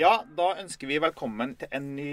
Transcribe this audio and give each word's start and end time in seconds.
Ja, 0.00 0.22
da 0.32 0.54
ønsker 0.56 0.88
vi 0.88 0.96
velkommen 1.02 1.50
til 1.60 1.68
en 1.76 1.90
ny 1.92 2.12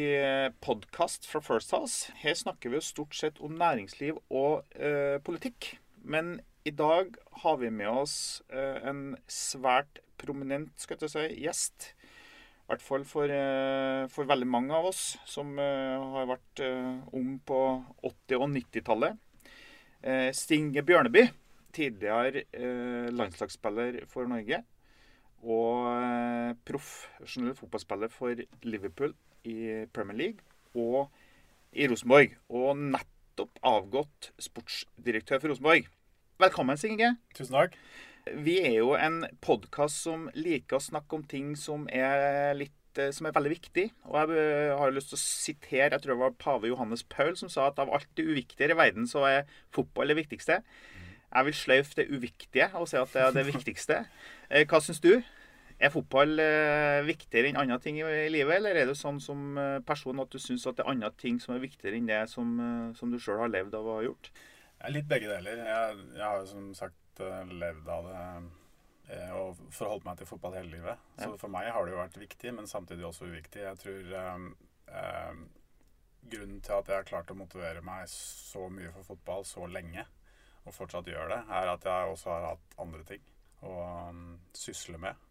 podkast 0.59 1.23
fra 1.29 1.39
First 1.39 1.71
House. 1.71 2.11
Her 2.19 2.33
snakker 2.35 2.73
vi 2.73 2.75
jo 2.81 2.83
stort 2.83 3.15
sett 3.15 3.39
om 3.39 3.53
næringsliv 3.55 4.17
og 4.27 4.65
eh, 4.75 5.21
politikk. 5.23 5.69
Men 6.03 6.41
i 6.67 6.73
dag 6.75 7.15
har 7.45 7.55
vi 7.61 7.71
med 7.71 7.87
oss 7.87 8.17
eh, 8.51 8.81
en 8.91 9.15
svært 9.31 10.01
prominent 10.19 10.75
skal 10.83 10.99
jeg 10.99 11.13
si, 11.15 11.25
gjest. 11.45 11.93
I 11.93 12.73
hvert 12.73 12.83
fall 12.89 13.07
for, 13.07 13.31
eh, 13.31 14.03
for 14.11 14.27
veldig 14.27 14.51
mange 14.51 14.75
av 14.75 14.91
oss 14.91 15.13
som 15.23 15.55
eh, 15.55 16.11
har 16.17 16.27
vært 16.35 16.67
eh, 16.67 16.93
ung 17.15 17.37
på 17.39 17.65
80- 18.03 18.41
og 18.41 18.49
90-tallet. 18.57 19.21
Eh, 20.03 20.33
Stinge 20.35 20.83
Bjørneby, 20.83 21.29
tidligere 21.71 22.49
eh, 22.51 23.13
landslagsspiller 23.15 24.03
for 24.11 24.27
Norge 24.27 24.65
og 25.47 25.87
eh, 25.95 26.55
profesjonell 26.67 27.55
fotballspiller 27.55 28.11
for 28.11 28.35
Liverpool 28.67 29.13
i 29.47 29.85
Premier 29.95 30.19
League 30.19 30.43
og 30.75 31.07
i 31.71 31.87
Rosenborg. 31.87 32.35
Og 32.51 32.75
nettopp 32.79 33.61
avgått 33.65 34.31
sportsdirektør 34.41 35.39
for 35.39 35.53
Rosenborg. 35.53 35.87
Velkommen, 36.41 36.79
Inge. 36.85 37.15
Tusen 37.37 37.55
takk. 37.55 37.77
Vi 38.43 38.57
er 38.59 38.81
jo 38.81 38.91
en 38.99 39.21
podkast 39.41 40.03
som 40.03 40.27
liker 40.35 40.77
å 40.77 40.83
snakke 40.83 41.15
om 41.15 41.23
ting 41.23 41.53
som 41.55 41.87
er 41.87 42.51
litt 42.59 42.99
eh, 42.99 43.13
som 43.15 43.29
er 43.29 43.37
veldig 43.37 43.53
viktig. 43.55 43.87
Og 44.11 44.19
jeg 44.19 44.43
eh, 44.43 44.75
har 44.75 44.91
lyst 44.91 45.13
til 45.13 45.19
å 45.19 45.23
sitere 45.23 45.93
jeg 45.95 46.03
tror 46.03 46.17
det 46.17 46.21
var 46.25 46.37
pave 46.43 46.73
Johannes 46.73 47.07
Paul 47.07 47.37
som 47.39 47.51
sa 47.53 47.69
at 47.71 47.79
av 47.79 47.93
alt 47.95 48.11
det 48.19 48.27
uviktige 48.27 48.73
i 48.75 48.77
verden, 48.77 49.07
så 49.07 49.23
er 49.29 49.47
fotball 49.71 50.11
det 50.11 50.19
viktigste. 50.19 50.59
Jeg 51.27 51.43
vil 51.43 51.55
sløyfe 51.55 51.95
det 51.95 52.07
uviktige 52.11 52.69
og 52.79 52.87
si 52.87 52.99
at 52.99 53.11
det 53.15 53.23
er 53.23 53.33
det 53.35 53.47
viktigste. 53.49 54.03
Hva 54.47 54.79
syns 54.79 55.01
du? 55.03 55.17
Er 55.77 55.91
fotball 55.93 56.39
eh, 56.41 57.03
viktigere 57.05 57.51
enn 57.51 57.59
andre 57.61 57.77
ting 57.81 57.99
i 58.01 58.29
livet, 58.33 58.55
eller 58.57 58.79
er 58.79 58.89
du 58.89 58.95
sånn 58.97 59.19
som 59.21 59.57
eh, 59.61 59.79
person 59.85 60.23
at 60.23 60.31
du 60.33 60.39
syns 60.41 60.65
at 60.65 60.79
det 60.79 60.85
er 60.85 60.93
andre 60.95 61.11
ting 61.21 61.37
som 61.41 61.53
er 61.53 61.61
viktigere 61.61 61.99
enn 61.99 62.09
det 62.09 62.23
som, 62.31 62.55
eh, 62.57 62.87
som 62.97 63.11
du 63.13 63.19
sjøl 63.21 63.43
har 63.43 63.51
levd 63.53 63.77
av 63.77 63.89
og 63.93 64.05
gjort? 64.07 64.31
Er 64.81 64.95
litt 64.95 65.09
begge 65.09 65.29
deler. 65.29 65.61
Jeg, 65.69 65.99
jeg 66.15 66.25
har 66.25 66.41
jo 66.41 66.49
som 66.49 66.71
sagt 66.77 67.21
levd 67.49 67.87
av 67.89 68.09
det 68.09 68.23
og 69.33 69.55
forholdt 69.71 70.03
meg 70.03 70.17
til 70.19 70.27
fotball 70.27 70.57
hele 70.57 70.73
livet. 70.73 71.05
Så 71.15 71.29
for 71.39 71.49
meg 71.49 71.69
har 71.71 71.85
det 71.85 71.93
jo 71.93 72.01
vært 72.01 72.17
viktig, 72.19 72.51
men 72.57 72.67
samtidig 72.67 73.05
også 73.07 73.29
uviktig. 73.29 73.63
Jeg 73.63 73.79
tror 73.79 74.11
eh, 74.17 75.39
grunnen 76.27 76.61
til 76.61 76.75
at 76.75 76.89
jeg 76.89 76.99
har 76.99 77.07
klart 77.07 77.31
å 77.31 77.37
motivere 77.37 77.83
meg 77.85 78.07
så 78.11 78.67
mye 78.73 78.91
for 78.95 79.13
fotball 79.13 79.45
så 79.47 79.67
lenge, 79.71 80.05
og 80.65 80.75
fortsatt 80.75 81.07
gjør 81.07 81.31
det, 81.31 81.39
er 81.59 81.71
at 81.71 81.87
jeg 81.87 82.11
også 82.11 82.33
har 82.33 82.49
hatt 82.51 82.77
andre 82.83 83.03
ting 83.07 83.23
å 83.65 83.77
um, 84.11 84.25
sysle 84.55 84.99
med. 85.01 85.26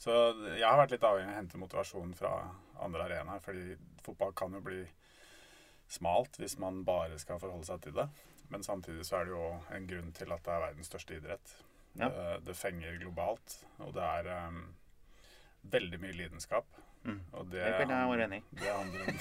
Så 0.00 0.14
jeg 0.56 0.64
har 0.64 0.78
vært 0.80 0.94
litt 0.94 1.04
avhengig 1.04 1.28
av 1.28 1.34
å 1.34 1.38
hente 1.38 1.60
motivasjon 1.60 2.12
fra 2.16 2.32
andre 2.80 3.04
arenaer, 3.04 3.42
fordi 3.44 3.74
fotball 4.04 4.32
kan 4.36 4.54
jo 4.56 4.62
bli 4.64 4.80
smalt 5.90 6.38
hvis 6.40 6.56
man 6.62 6.84
bare 6.86 7.18
skal 7.20 7.40
forholde 7.42 7.68
seg 7.68 7.82
til 7.84 7.98
det. 7.98 8.06
Men 8.50 8.64
samtidig 8.64 9.04
så 9.06 9.18
er 9.18 9.28
det 9.28 9.34
jo 9.34 9.48
en 9.76 9.88
grunn 9.90 10.14
til 10.16 10.32
at 10.32 10.46
det 10.46 10.54
er 10.54 10.64
verdens 10.64 10.88
største 10.90 11.18
idrett. 11.18 11.52
Ja. 11.98 12.08
Det, 12.08 12.28
det 12.46 12.56
fenger 12.56 12.96
globalt, 13.02 13.58
og 13.82 13.92
det 13.96 14.06
er 14.06 14.30
um, 14.48 14.62
veldig 15.74 16.00
mye 16.02 16.16
lidenskap. 16.16 16.80
Mm. 17.04 17.20
Og 17.32 17.46
det, 17.46 17.60
Det 17.60 17.70
i. 18.36 18.42
det 18.50 18.72
handler 18.72 19.02
om, 19.02 19.20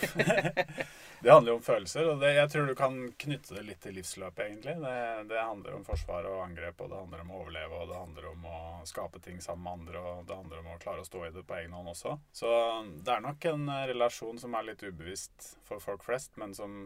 det 1.23 1.31
handler 1.31 1.53
om 1.53 1.61
følelser, 1.63 2.09
og 2.11 2.19
det, 2.19 2.33
jeg 2.35 2.49
tror 2.51 2.65
du 2.67 2.73
kan 2.75 2.97
knytte 3.23 3.55
det 3.55 3.63
litt 3.69 3.79
til 3.85 3.95
livsløpet, 3.95 4.41
egentlig. 4.45 4.75
Det, 4.83 4.95
det 5.29 5.39
handler 5.39 5.77
om 5.77 5.85
forsvar 5.87 6.27
og 6.27 6.41
angrep, 6.43 6.81
og 6.83 6.91
det 6.91 6.99
handler 6.99 7.23
om 7.23 7.31
å 7.31 7.39
overleve, 7.43 7.79
og 7.79 7.91
det 7.91 8.01
handler 8.01 8.27
om 8.33 8.49
å 8.51 8.59
skape 8.89 9.23
ting 9.23 9.39
sammen 9.43 9.63
med 9.63 9.77
andre, 9.77 10.01
og 10.03 10.27
det 10.27 10.39
handler 10.41 10.63
om 10.63 10.73
å 10.73 10.79
klare 10.83 11.05
å 11.05 11.07
stå 11.07 11.23
i 11.27 11.31
det 11.35 11.45
på 11.47 11.59
egen 11.61 11.77
hånd 11.77 11.93
også. 11.93 12.17
Så 12.41 12.51
det 12.99 13.15
er 13.15 13.23
nok 13.23 13.47
en 13.53 13.71
eh, 13.75 13.85
relasjon 13.93 14.43
som 14.43 14.59
er 14.59 14.67
litt 14.71 14.83
ubevisst 14.83 15.53
for 15.69 15.83
folk 15.83 16.03
flest, 16.07 16.35
men 16.41 16.57
som 16.57 16.81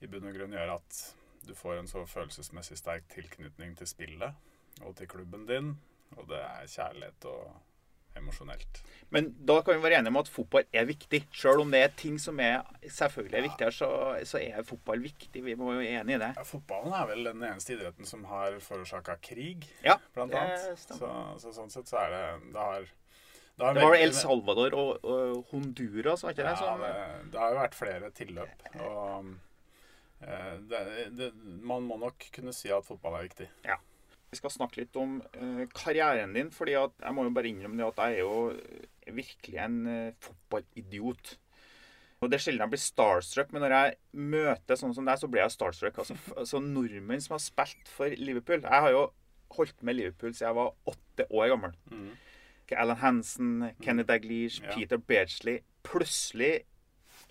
i 0.00 0.08
bunn 0.08 0.28
og 0.28 0.36
grunn 0.36 0.56
gjør 0.56 0.76
at 0.76 1.00
du 1.48 1.54
får 1.56 1.80
en 1.80 1.88
så 1.88 2.04
følelsesmessig 2.08 2.76
sterk 2.76 3.08
tilknytning 3.12 3.72
til 3.78 3.88
spillet 3.88 4.84
og 4.84 4.94
til 4.96 5.08
klubben 5.08 5.48
din, 5.48 5.74
og 6.18 6.28
det 6.28 6.40
er 6.44 6.68
kjærlighet 6.68 7.26
og 7.32 7.69
emosjonelt. 8.18 8.80
Men 9.10 9.28
da 9.46 9.56
kan 9.66 9.74
vi 9.78 9.82
være 9.82 9.98
enige 10.00 10.12
om 10.12 10.18
at 10.20 10.28
fotball 10.30 10.64
er 10.72 10.84
viktig. 10.86 11.20
Selv 11.34 11.64
om 11.64 11.70
det 11.74 11.80
er 11.82 11.92
ting 11.98 12.18
som 12.22 12.38
er 12.42 12.62
selvfølgelig 12.86 13.38
er 13.40 13.46
viktigere, 13.48 13.74
så, 13.74 13.88
så 14.28 14.38
er 14.42 14.62
fotball 14.66 15.02
viktig. 15.02 15.42
Vi 15.44 15.56
må 15.58 15.72
jo 15.74 15.80
være 15.80 16.00
enig 16.04 16.14
i 16.16 16.20
det. 16.22 16.30
Ja, 16.38 16.44
fotballen 16.46 16.94
er 16.94 17.08
vel 17.10 17.26
den 17.30 17.42
eneste 17.48 17.74
idretten 17.74 18.06
som 18.08 18.24
har 18.30 18.58
forårsaka 18.62 19.18
krig, 19.24 19.66
Ja, 19.86 19.98
blant 20.14 20.34
annet. 20.38 20.78
Så, 20.86 21.10
så 21.42 21.52
sånn 21.56 21.70
sett 21.74 21.90
så 21.90 21.98
er 22.04 22.14
det 22.14 22.24
Det 22.54 22.64
har, 22.70 22.80
det 22.86 23.58
Det 23.58 23.66
var 23.66 23.74
veldig- 23.96 24.02
El 24.06 24.14
Salvador 24.16 24.78
og, 24.78 25.04
og 25.04 25.44
Honduras, 25.50 26.22
var 26.24 26.32
ikke 26.36 26.46
det? 26.46 26.56
Ja, 26.64 26.76
det, 26.80 27.30
det 27.34 27.40
har 27.42 27.54
jo 27.54 27.60
vært 27.64 27.78
flere 27.82 28.10
tilløp. 28.16 28.66
Og 28.86 29.34
eh, 30.22 30.56
det, 30.70 30.80
det, 31.18 31.32
man 31.66 31.82
må 31.88 31.96
nok 32.00 32.30
kunne 32.34 32.52
si 32.56 32.70
at 32.72 32.84
fotball 32.86 33.18
er 33.18 33.26
viktig. 33.30 33.48
Vi 34.30 34.38
skal 34.38 34.52
snakke 34.54 34.82
litt 34.84 34.96
om 35.00 35.16
eh, 35.34 35.64
karrieren 35.74 36.34
din, 36.36 36.50
fordi 36.54 36.76
at 36.78 36.92
jeg 37.02 37.14
må 37.16 37.24
jo 37.26 37.32
bare 37.34 37.50
innrømme 37.50 37.80
det 37.80 37.88
at 37.88 38.02
jeg 38.04 38.20
er 38.20 38.20
jo 38.22 38.50
eh, 38.54 39.14
virkelig 39.16 39.58
en 39.64 39.78
eh, 39.90 40.12
fotballidiot. 40.22 41.32
Og 42.20 42.28
Det 42.30 42.36
er 42.36 42.44
sjelden 42.44 42.62
jeg 42.66 42.72
blir 42.74 42.82
starstruck, 42.84 43.50
men 43.52 43.64
når 43.64 43.74
jeg 43.74 43.96
møter 44.12 44.76
sånn 44.78 44.94
som 44.94 45.06
deg, 45.08 45.18
så 45.18 45.28
blir 45.32 45.42
jeg 45.42 45.54
starstruck. 45.56 45.98
Altså, 45.98 46.14
altså 46.36 46.60
Nordmenn 46.62 47.22
som 47.24 47.34
har 47.38 47.42
spilt 47.42 47.88
for 47.88 48.12
Liverpool. 48.20 48.60
Jeg 48.62 48.84
har 48.86 48.92
jo 48.92 49.06
holdt 49.56 49.82
med 49.82 49.96
Liverpool 49.98 50.34
siden 50.34 50.50
jeg 50.50 50.58
var 50.60 50.74
åtte 50.92 51.26
år 51.32 51.48
gammel. 51.54 51.78
Alan 52.76 53.00
Hansen, 53.00 53.70
Kenny 53.82 54.04
Daglish, 54.06 54.60
Ja. 54.62 54.76
Peter 54.76 54.96
Beardsley. 54.96 55.64
Plutselig 55.82 56.60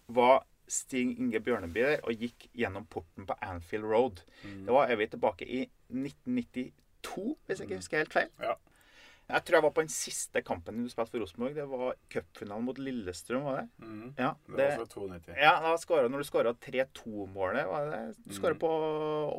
var 0.07 0.43
Sting 0.67 1.13
Inge 1.17 1.39
Bjørneby 1.39 1.79
der 1.85 2.03
og 2.03 2.13
gikk 2.19 2.49
gjennom 2.57 2.85
porten 2.91 3.25
på 3.29 3.38
Anfield 3.45 3.85
Road. 3.85 4.21
Mm. 4.43 4.65
Det 4.65 4.73
var 4.75 4.89
er 4.91 4.99
vi 4.99 5.07
tilbake 5.07 5.47
i 5.47 5.61
1992, 5.89 6.71
hvis 7.15 7.59
jeg 7.59 7.69
ikke 7.69 7.81
husker 7.81 8.03
helt 8.03 8.15
feil. 8.15 8.33
Ja. 8.43 8.55
Jeg 9.29 9.45
tror 9.45 9.59
jeg 9.59 9.63
var 9.67 9.73
på 9.75 9.83
den 9.83 9.91
siste 9.93 10.41
kampen 10.41 10.79
du 10.81 10.89
spilte 10.89 11.13
for 11.13 11.21
Rosenborg. 11.21 11.53
Det 11.53 11.65
var 11.69 11.97
cupfinalen 12.09 12.65
mot 12.65 12.79
Lillestrøm, 12.81 13.43
var 13.45 13.59
det? 13.59 13.65
Mm. 13.85 14.07
Ja, 14.17 14.31
Det 14.47 14.55
det, 14.57 14.69
var 14.71 14.79
fra 14.79 15.03
92. 15.05 15.35
ja 15.37 15.51
da 15.61 15.73
skåret, 15.77 16.09
når 16.09 16.23
du 16.23 16.29
skåra 16.29 16.53
3-2-målet, 16.65 17.67
var 17.69 17.91
det? 17.91 17.99
Du 18.25 18.33
skåra 18.33 18.57
mm. 18.57 18.61
på 18.63 18.71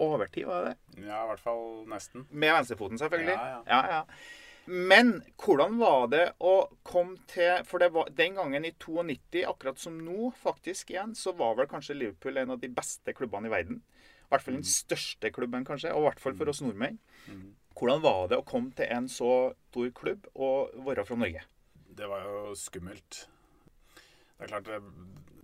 overtid, 0.07 0.47
var 0.47 0.69
det? 0.69 0.77
Ja, 1.03 1.25
i 1.25 1.33
hvert 1.33 1.43
fall 1.43 1.65
nesten. 1.91 2.29
Med 2.31 2.55
venstrefoten, 2.55 3.03
selvfølgelig. 3.03 3.35
Ja, 3.35 3.49
ja. 3.51 3.65
ja, 3.67 3.99
ja. 3.99 4.61
Men 4.71 5.17
hvordan 5.41 5.79
var 5.81 6.07
det 6.13 6.27
å 6.39 6.69
komme 6.87 7.17
til 7.31 7.65
For 7.67 7.83
det 7.83 7.89
var 7.95 8.13
den 8.15 8.37
gangen 8.39 8.67
i 8.69 8.71
92, 8.77 9.43
akkurat 9.49 9.81
som 9.83 9.97
nå, 9.99 10.31
faktisk 10.39 10.93
igjen, 10.95 11.17
så 11.19 11.33
var 11.35 11.57
vel 11.59 11.67
kanskje 11.71 11.97
Liverpool 11.99 12.39
en 12.39 12.55
av 12.55 12.61
de 12.63 12.71
beste 12.71 13.15
klubbene 13.17 13.51
i 13.51 13.55
verden. 13.57 13.81
I 13.81 14.31
hvert 14.31 14.47
fall 14.47 14.61
den 14.61 14.69
største 14.69 15.33
klubben, 15.35 15.67
kanskje. 15.67 15.91
Og 15.97 16.05
i 16.05 16.07
hvert 16.07 16.23
fall 16.23 16.37
for 16.39 16.53
oss 16.53 16.63
nordmenn. 16.63 17.01
Mhm. 17.27 17.49
Hvordan 17.81 18.03
var 18.05 18.27
det 18.29 18.37
å 18.37 18.45
komme 18.45 18.75
til 18.77 18.91
en 18.93 19.07
så 19.09 19.55
stor 19.71 19.87
klubb 19.97 20.27
og 20.35 20.75
være 20.85 21.07
fra 21.09 21.17
Norge? 21.17 21.47
Det 21.97 22.09
var 22.11 22.27
jo 22.27 22.51
skummelt. 22.59 23.23
Det 24.37 24.45
er 24.45 24.51
klart, 24.53 24.69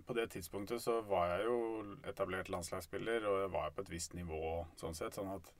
På 0.05 0.13
det 0.13 0.29
tidspunktet 0.31 0.81
så 0.81 1.01
var 1.01 1.33
jeg 1.33 1.47
jo 1.49 1.95
etablert 2.07 2.49
landslagsspiller, 2.49 3.25
og 3.27 3.41
jeg 3.41 3.49
var 3.51 3.71
på 3.71 3.81
et 3.81 3.89
visst 3.89 4.13
nivå 4.13 4.67
sånn 4.77 4.93
sett. 4.95 5.17
sånn 5.17 5.33
at 5.33 5.51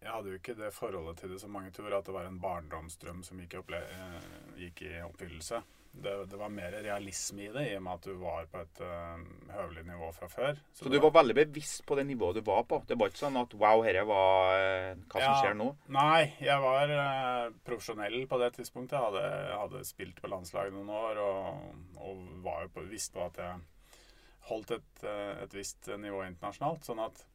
jeg 0.00 0.12
hadde 0.12 0.30
jo 0.30 0.38
ikke 0.38 0.54
det 0.56 0.70
forholdet 0.72 1.18
til 1.18 1.34
det 1.34 1.40
som 1.40 1.50
mange 1.52 1.70
tror, 1.70 1.92
at 1.98 2.06
det 2.06 2.14
var 2.14 2.24
en 2.24 2.40
barndomsdrøm 2.40 3.24
som 3.26 3.40
gikk 3.42 3.58
i, 3.58 3.74
eh, 3.74 4.30
gikk 4.56 4.82
i 4.82 5.02
oppfyllelse. 5.02 5.62
Det, 5.92 6.12
det 6.30 6.36
var 6.38 6.48
mer 6.48 6.70
realisme 6.70 7.42
i 7.42 7.48
det, 7.50 7.64
i 7.72 7.76
og 7.76 7.82
med 7.82 7.98
at 7.98 8.04
du 8.06 8.12
var 8.20 8.44
på 8.48 8.60
et 8.62 8.80
eh, 8.86 9.22
høvelig 9.50 9.82
nivå 9.88 10.10
fra 10.14 10.28
før. 10.30 10.60
Så 10.72 10.86
så 10.86 10.92
du 10.92 11.00
var 11.02 11.10
veldig 11.16 11.34
bevisst 11.40 11.82
på 11.86 11.96
det 11.98 12.04
nivået 12.06 12.38
du 12.38 12.44
var 12.46 12.62
på? 12.70 12.78
Det 12.86 12.96
var 12.98 13.10
ikke 13.10 13.24
sånn 13.24 13.40
at 13.40 13.56
wow, 13.58 13.82
herre 13.84 14.04
var 14.08 14.54
eh, 14.54 15.00
hva 15.10 15.24
som 15.24 15.34
skjer 15.40 15.58
nå? 15.58 15.66
Nei, 15.96 16.30
jeg 16.46 16.62
var 16.62 16.94
eh, 16.94 17.48
profesjonell 17.66 18.22
på 18.30 18.38
det 18.40 18.52
tidspunktet. 18.60 18.96
Jeg 18.96 19.08
hadde, 19.08 19.58
hadde 19.64 19.82
spilt 19.88 20.22
på 20.22 20.30
landslaget 20.30 20.78
noen 20.78 20.94
år 20.94 21.20
og, 21.24 21.82
og 22.06 22.22
var 22.46 22.64
jo 22.64 22.72
på, 22.76 22.86
visste 22.92 23.18
på 23.18 23.26
at 23.26 23.42
jeg 23.42 23.60
holdt 24.52 24.72
et, 24.78 25.04
et 25.42 25.58
visst 25.58 25.90
nivå 26.00 26.22
internasjonalt. 26.30 26.86
Sånn 26.86 27.02
at 27.02 27.26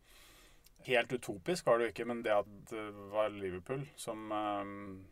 helt 0.87 1.11
utopisk 1.11 1.67
var 1.67 1.77
det 1.77 1.89
jo 1.89 1.93
ikke, 1.93 2.07
men 2.07 2.23
det 2.23 2.33
at 2.39 2.49
det 2.71 2.87
var 3.11 3.35
Liverpool 3.35 3.83
som, 3.99 4.31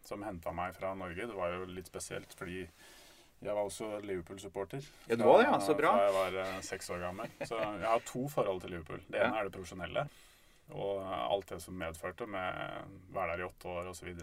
som 0.05 0.25
henta 0.25 0.51
meg 0.55 0.75
fra 0.77 0.95
Norge, 0.97 1.27
det 1.27 1.37
var 1.37 1.53
jo 1.53 1.69
litt 1.69 1.91
spesielt 1.91 2.33
fordi 2.37 2.65
jeg 3.43 3.55
var 3.55 3.63
også 3.67 3.87
Liverpool-supporter. 4.03 4.85
Ja, 5.07 5.17
du 5.19 5.23
var 5.27 5.41
det, 5.41 5.47
ja. 5.49 5.59
Så 5.59 5.75
bra. 5.75 5.91
Da 5.97 6.05
jeg 6.07 6.15
var 6.15 6.37
eh, 6.43 6.59
seks 6.65 6.89
år 6.93 7.01
gammel. 7.03 7.33
Så 7.43 7.59
jeg 7.59 7.87
har 7.87 8.05
to 8.07 8.23
forhold 8.31 8.63
til 8.63 8.73
Liverpool. 8.75 9.03
Det 9.07 9.19
ene 9.19 9.41
er 9.41 9.49
det 9.49 9.55
profesjonelle. 9.55 10.05
Og 10.73 11.03
alt 11.03 11.51
det 11.51 11.59
som 11.61 11.75
medførte 11.77 12.27
med 12.29 12.61
å 12.63 13.17
være 13.17 13.35
der 13.35 13.43
i 13.43 13.47
åtte 13.49 13.73
år 13.73 13.91
osv. 13.91 14.13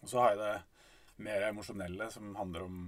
Og 0.00 0.08
så 0.08 0.22
har 0.22 0.32
jeg 0.32 0.40
det 0.40 1.26
mer 1.28 1.48
emosjonelle, 1.50 2.08
som 2.14 2.32
handler 2.38 2.64
om 2.64 2.80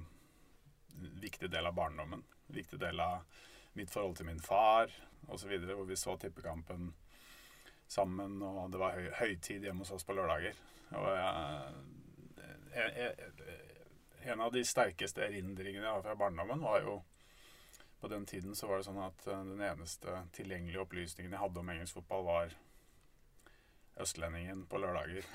en 0.97 1.13
viktig 1.21 1.51
del 1.53 1.69
av 1.69 1.77
barndommen. 1.77 2.25
Viktig 2.51 2.81
del 2.81 3.01
av 3.05 3.21
mitt 3.79 3.93
forhold 3.93 4.17
til 4.19 4.31
min 4.31 4.43
far 4.43 4.91
osv. 5.29 5.53
Hvor 5.69 5.87
vi 5.89 5.99
så 6.01 6.17
tippekampen 6.17 6.93
sammen, 7.91 8.39
og 8.43 8.71
det 8.73 8.81
var 8.81 8.97
høy, 8.97 9.09
høytid 9.21 9.67
hjemme 9.67 9.85
hos 9.85 9.93
oss 9.97 10.07
på 10.07 10.15
lørdager. 10.15 10.59
Og 10.97 11.09
jeg, 11.11 11.73
jeg, 12.75 12.93
jeg, 12.97 13.50
en 14.23 14.41
av 14.41 14.53
de 14.53 14.65
sterkeste 14.67 15.25
erindringene 15.25 15.87
jeg 15.87 15.93
har 15.93 16.05
fra 16.05 16.17
barndommen, 16.19 16.63
var 16.63 16.83
jo 16.85 17.01
På 18.01 18.09
den 18.09 18.25
tiden 18.27 18.55
så 18.57 18.65
var 18.67 18.79
det 18.81 18.87
sånn 18.87 19.03
at 19.05 19.27
eh, 19.29 19.43
den 19.45 19.61
eneste 19.61 20.23
tilgjengelige 20.33 20.81
opplysningen 20.81 21.35
jeg 21.35 21.41
hadde 21.43 21.61
om 21.61 21.69
engelsk 21.69 21.99
fotball, 21.99 22.23
var 22.25 22.55
Østlendingen 24.01 24.63
på 24.67 24.79
lørdager. 24.81 25.27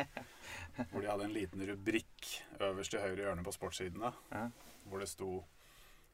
hvor 0.90 1.00
de 1.00 1.08
hadde 1.08 1.24
en 1.24 1.32
liten 1.32 1.64
rubrikk 1.66 2.28
øverst 2.60 2.94
i 2.94 3.00
høyre 3.00 3.24
hjørne 3.24 3.44
på 3.46 3.54
sportssidene. 3.56 4.12
Ja. 4.32 4.44
Hvor 4.84 5.00
det 5.00 5.08
sto 5.08 5.30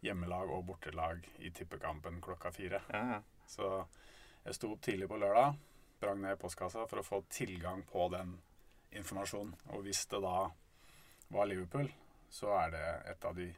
hjemmelag 0.07 0.51
og 0.55 0.67
bortelag 0.69 1.27
i 1.43 1.51
tippekampen 1.51 2.21
klokka 2.23 2.53
fire. 2.55 2.83
Ja, 2.93 3.03
ja. 3.17 3.21
Så 3.49 3.71
jeg 4.45 4.55
sto 4.55 4.73
opp 4.75 4.83
tidlig 4.85 5.09
på 5.11 5.19
lørdag, 5.19 5.57
sprang 5.97 6.23
ned 6.23 6.37
i 6.37 6.41
postkassa 6.41 6.87
for 6.87 7.01
å 7.01 7.07
få 7.07 7.23
tilgang 7.33 7.83
på 7.89 8.07
den 8.13 8.37
informasjonen. 8.95 9.55
Og 9.75 9.83
hvis 9.87 10.05
det 10.13 10.21
da 10.25 10.37
var 11.35 11.49
Liverpool, 11.51 11.91
så 12.31 12.53
er 12.65 12.71
det 12.77 12.85
et 13.13 13.25
av 13.25 13.35
de 13.37 13.49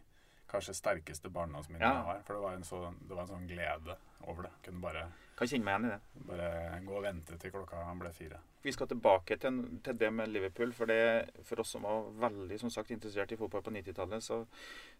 kanskje 0.51 0.75
sterkeste 0.75 1.31
barndomsminnene 1.31 1.87
Ja. 1.87 1.95
jeg 2.01 2.05
har. 2.11 2.23
For 2.27 2.35
det 2.35 2.43
var, 2.43 2.55
en 2.59 2.65
så, 2.67 2.79
det 3.07 3.15
var 3.15 3.23
en 3.23 3.29
sånn 3.35 3.47
glede 3.47 3.97
over 4.27 4.43
det. 4.49 4.51
Kunne 4.67 4.81
bare, 4.83 5.05
Kan 5.39 5.49
kjenne 5.49 5.65
meg 5.65 5.77
igjen 5.77 5.87
i 5.87 5.93
det. 5.95 6.27
bare 6.27 6.81
gå 6.85 6.97
og 6.97 7.03
vente 7.05 7.39
til 7.39 7.51
klokka 7.55 7.85
ble 8.01 8.11
fire. 8.13 8.41
Vi 8.63 8.73
skal 8.75 8.87
tilbake 8.91 9.39
til, 9.41 9.61
til 9.83 9.97
det 9.97 10.11
med 10.13 10.29
Liverpool. 10.29 10.73
For, 10.77 10.85
det, 10.91 11.31
for 11.49 11.61
oss 11.63 11.71
som 11.71 11.83
var 11.87 12.11
veldig 12.29 12.59
som 12.61 12.69
sagt, 12.71 12.91
interessert 12.91 13.33
i 13.33 13.37
fotball 13.41 13.63
på 13.63 13.71
90-tallet, 13.73 14.21
så, 14.27 14.45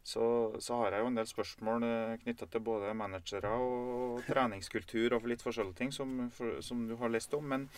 så, 0.03 0.23
så 0.63 0.79
har 0.81 0.93
jeg 0.93 1.01
jo 1.03 1.11
en 1.11 1.19
del 1.19 1.27
spørsmål 1.29 1.85
knytta 2.23 2.47
til 2.47 2.61
både 2.65 2.95
managere 2.97 3.51
og 3.53 4.23
treningskultur 4.31 5.19
og 5.19 5.27
litt 5.29 5.43
forskjellige 5.45 5.77
ting 5.83 5.93
som, 5.93 6.31
for, 6.33 6.61
som 6.65 6.87
du 6.89 6.95
har 6.97 7.11
lest 7.13 7.35
om. 7.35 7.45
Men 7.53 7.69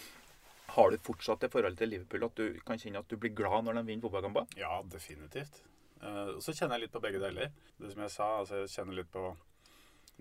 har 0.77 0.91
du 0.95 0.99
fortsatt 1.03 1.41
det 1.41 1.51
forholdet 1.51 1.79
til 1.83 1.89
Liverpool 1.97 2.29
at 2.29 2.37
du 2.39 2.61
kan 2.69 2.79
kjenne 2.79 3.01
at 3.03 3.09
du 3.11 3.17
blir 3.17 3.35
glad 3.35 3.65
når 3.67 3.81
de 3.81 3.87
vinner 3.91 4.05
fotballkamper? 4.07 4.47
Ja, 4.61 4.77
definitivt. 4.93 5.65
Eh, 6.03 6.33
så 6.43 6.53
kjenner 6.55 6.77
jeg 6.79 6.87
litt 6.89 6.93
på 6.97 7.01
begge 7.05 7.21
deler. 7.23 7.53
Det 7.79 7.93
som 7.93 8.03
jeg 8.03 8.11
sa, 8.11 8.29
altså 8.41 8.63
jeg 8.63 8.73
kjenner 8.75 8.95
litt 9.01 9.11
på 9.13 9.37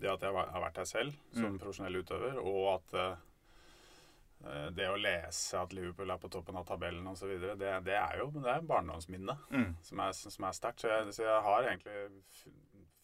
det 0.01 0.09
at 0.09 0.21
jeg 0.23 0.33
har 0.33 0.61
vært 0.63 0.77
her 0.81 0.85
selv 0.89 1.13
som 1.33 1.51
Mm. 1.51 1.59
profesjonell 1.59 1.99
utøver, 2.01 2.37
og 2.39 2.61
at 2.75 2.93
uh, 4.43 4.69
det 4.73 4.87
å 4.89 4.95
lese 4.97 5.59
at 5.59 5.73
Liverpool 5.73 6.09
er 6.09 6.17
på 6.17 6.29
toppen 6.33 6.55
av 6.57 6.65
tabellen 6.65 7.05
osv., 7.11 7.29
det, 7.39 7.57
det 7.85 7.93
er 7.99 8.17
jo 8.17 8.31
det 8.33 8.49
er 8.49 8.61
barndomsminnet 8.65 9.37
Mm. 9.51 9.75
som 9.83 9.99
er, 9.99 10.11
som 10.13 10.45
er 10.47 10.51
sterkt. 10.57 10.79
Så, 10.81 11.11
så 11.13 11.23
jeg 11.27 11.43
har 11.45 11.67
egentlig 11.69 12.09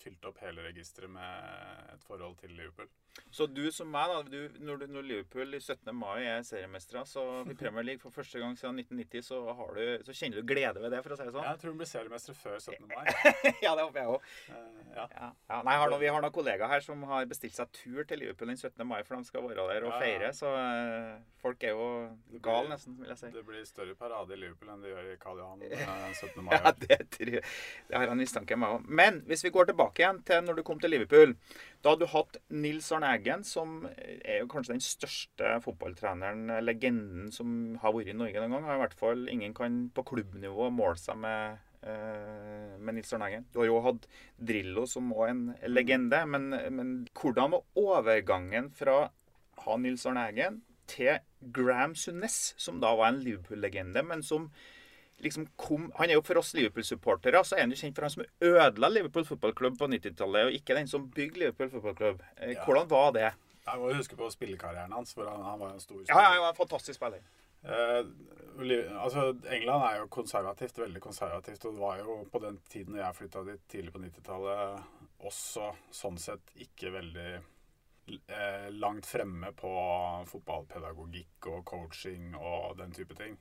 fylt 0.07 0.29
opp 0.31 0.39
hele 0.45 0.63
registeret 0.69 1.11
med 1.11 1.91
et 1.93 2.07
forhold 2.07 2.39
til 2.41 2.55
Liverpool. 2.55 2.89
Så 3.31 3.47
du 3.49 3.65
som 3.73 3.89
meg, 3.91 4.11
da, 4.11 4.21
du, 4.29 4.59
når, 4.63 4.81
du, 4.81 4.85
når 4.91 5.05
Liverpool 5.05 5.57
i 5.57 5.59
17. 5.59 5.89
mai 5.95 6.25
er 6.25 6.43
seriemestere 6.45 7.03
så 7.09 7.23
i 7.49 7.55
Premier 7.57 7.85
League 7.85 8.01
for 8.01 8.13
første 8.13 8.39
gang 8.41 8.55
siden 8.57 8.79
1990, 8.79 9.25
så, 9.25 9.41
har 9.57 9.73
du, 9.75 10.05
så 10.07 10.15
kjenner 10.15 10.41
du 10.41 10.47
glede 10.47 10.81
ved 10.81 10.93
det, 10.93 11.01
for 11.05 11.15
å 11.15 11.17
si 11.19 11.27
det 11.27 11.33
sånn? 11.35 11.47
Jeg 11.47 11.61
tror 11.61 11.73
hun 11.73 11.81
blir 11.81 11.89
seriemester 11.91 12.37
før 12.37 12.59
17. 12.61 12.87
mai. 12.91 13.05
ja, 13.65 13.73
det 13.73 13.85
håper 13.87 14.01
jeg 14.01 14.13
òg. 14.13 14.29
Uh, 14.51 14.81
ja. 14.93 15.07
Ja. 15.17 15.29
Ja, 15.51 15.59
nei, 15.67 15.77
har 15.81 15.91
noen, 15.91 16.01
vi 16.03 16.11
har 16.13 16.23
noen 16.23 16.35
kollegaer 16.37 16.71
her 16.71 16.85
som 16.85 17.03
har 17.09 17.27
bestilt 17.29 17.57
seg 17.57 17.73
tur 17.75 18.07
til 18.07 18.21
Liverpool 18.23 18.53
den 18.53 18.59
17. 18.61 18.85
mai, 18.87 18.99
for 19.07 19.17
de 19.17 19.31
skal 19.31 19.45
være 19.47 19.67
der 19.73 19.87
og 19.89 19.97
feire. 19.97 20.31
Så 20.37 20.53
uh, 20.53 21.17
folk 21.43 21.67
er 21.67 21.75
jo 21.75 21.89
gale, 22.43 22.71
nesten, 22.73 22.97
vil 23.01 23.11
jeg 23.13 23.21
si. 23.23 23.33
Det 23.35 23.45
blir 23.47 23.65
større 23.67 23.97
parade 23.97 24.37
i 24.37 24.41
Liverpool 24.45 24.71
enn 24.73 24.85
det 24.85 24.93
gjør 24.93 25.11
i 25.13 25.17
Karl 25.21 25.43
Johan 25.43 25.65
den 25.65 26.15
17. 26.15 26.41
mai. 26.47 26.55
Ja, 26.57 26.73
det 26.85 27.01
tror 27.17 27.33
jeg. 27.39 27.45
Det 27.89 27.97
har 27.97 28.07
jeg 28.07 28.15
en 28.15 28.23
mistanke 28.23 28.57
om, 28.57 28.67
jeg 28.67 28.79
òg. 28.79 28.89
Men 29.01 29.21
hvis 29.27 29.45
vi 29.47 29.53
går 29.53 29.71
tilbake 29.73 29.96
igjen 30.01 30.21
til 30.27 30.43
når 30.45 30.57
du 30.57 30.63
kom 30.67 30.79
til 30.81 30.93
Liverpool. 30.93 31.35
Da 31.81 31.93
hadde 31.93 32.05
du 32.05 32.11
hatt 32.11 32.39
Nils 32.53 32.89
Arne 32.95 33.11
Eggen, 33.15 33.45
som 33.47 33.79
er 33.87 34.41
jo 34.41 34.49
kanskje 34.51 34.75
den 34.75 34.83
største 34.83 35.53
fotballtreneren, 35.63 36.49
legenden, 36.65 37.31
som 37.33 37.77
har 37.83 37.95
vært 37.95 38.11
i 38.11 38.17
Norge 38.17 38.43
noen 38.43 38.57
gang. 38.57 38.67
I 38.75 38.81
hvert 38.83 38.97
fall 38.97 39.27
ingen 39.31 39.55
kan 39.57 39.85
på 39.95 40.05
klubbnivå 40.11 40.69
måle 40.73 40.97
seg 41.01 41.19
med, 41.21 41.59
eh, 41.83 42.77
med 42.79 42.97
Nils 42.97 43.13
Arne 43.13 43.29
Eggen. 43.29 43.45
Du 43.53 43.61
har 43.61 43.69
jo 43.69 43.83
hatt 43.85 44.09
Drillo, 44.37 44.87
som 44.89 45.13
òg 45.13 45.27
er 45.27 45.35
en 45.35 45.45
legende. 45.69 46.23
Men, 46.25 46.49
men 46.73 46.95
hvordan 47.13 47.55
var 47.55 47.67
overgangen 47.75 48.71
fra 48.75 48.99
ha 49.63 49.77
Nils 49.77 50.05
Arne 50.05 50.27
Eggen 50.29 50.61
til 50.87 51.19
Graham 51.53 51.95
Sunnes, 51.95 52.53
som 52.57 52.81
da 52.81 52.93
var 52.95 53.11
en 53.11 53.21
Liverpool-legende, 53.23 54.03
men 54.07 54.23
som 54.23 54.49
liksom 55.23 55.47
kom 55.57 55.87
Han 55.97 56.09
er 56.09 56.17
jo 56.19 56.21
for 56.25 56.37
oss 56.37 56.53
Liverpool-supportere 56.53 57.41
så 57.45 57.55
er 57.57 57.65
han 57.65 57.73
jo 57.73 57.79
kjent 57.79 57.95
for 57.97 58.05
han 58.05 58.13
som 58.13 58.23
ødela 58.41 58.89
Liverpool 58.91 59.25
fotballklubb 59.25 59.79
på 59.79 59.89
90-tallet, 59.89 60.45
og 60.49 60.57
ikke 60.59 60.75
den 60.77 60.87
som 60.91 61.09
bygde 61.09 61.39
Liverpool 61.41 61.71
fotballklubb. 61.73 62.21
Eh, 62.37 62.53
Ja. 62.53 62.63
Hvordan 62.65 62.89
var 62.89 63.11
det? 63.17 63.33
Jeg 63.67 63.79
må 63.81 63.89
huske 63.93 64.15
på 64.15 64.29
spillekarrieren 64.31 64.93
hans, 64.95 65.13
for 65.13 65.27
han, 65.27 65.41
han 65.43 65.59
var 65.59 65.73
en 65.73 65.79
stor 65.83 66.03
Ja, 66.07 66.21
ja, 66.21 66.29
han 66.29 66.41
var 66.45 66.53
en 66.53 66.61
fantastisk 66.61 66.95
spiller. 66.99 67.25
Eh, 67.63 68.05
altså, 69.01 69.33
England 69.51 69.83
er 69.83 69.97
jo 69.99 70.07
konservativt, 70.07 70.77
veldig 70.79 71.01
konservativt. 71.01 71.65
Og 71.65 71.73
det 71.73 71.81
var 71.81 71.97
jo 71.99 72.15
på 72.31 72.39
den 72.39 72.61
tiden 72.69 72.95
jeg 72.95 73.15
flytta 73.17 73.43
dit 73.43 73.65
tidlig 73.67 73.91
på 73.93 73.99
90-tallet, 74.05 74.79
også 75.27 75.71
sånn 75.91 76.17
sett 76.21 76.53
ikke 76.55 76.93
veldig 76.93 77.29
eh, 77.33 78.69
langt 78.77 79.05
fremme 79.09 79.51
på 79.57 79.73
fotballpedagogikk 80.31 81.49
og 81.51 81.65
coaching 81.67 82.35
og 82.37 82.77
den 82.79 82.93
type 82.95 83.17
ting. 83.17 83.37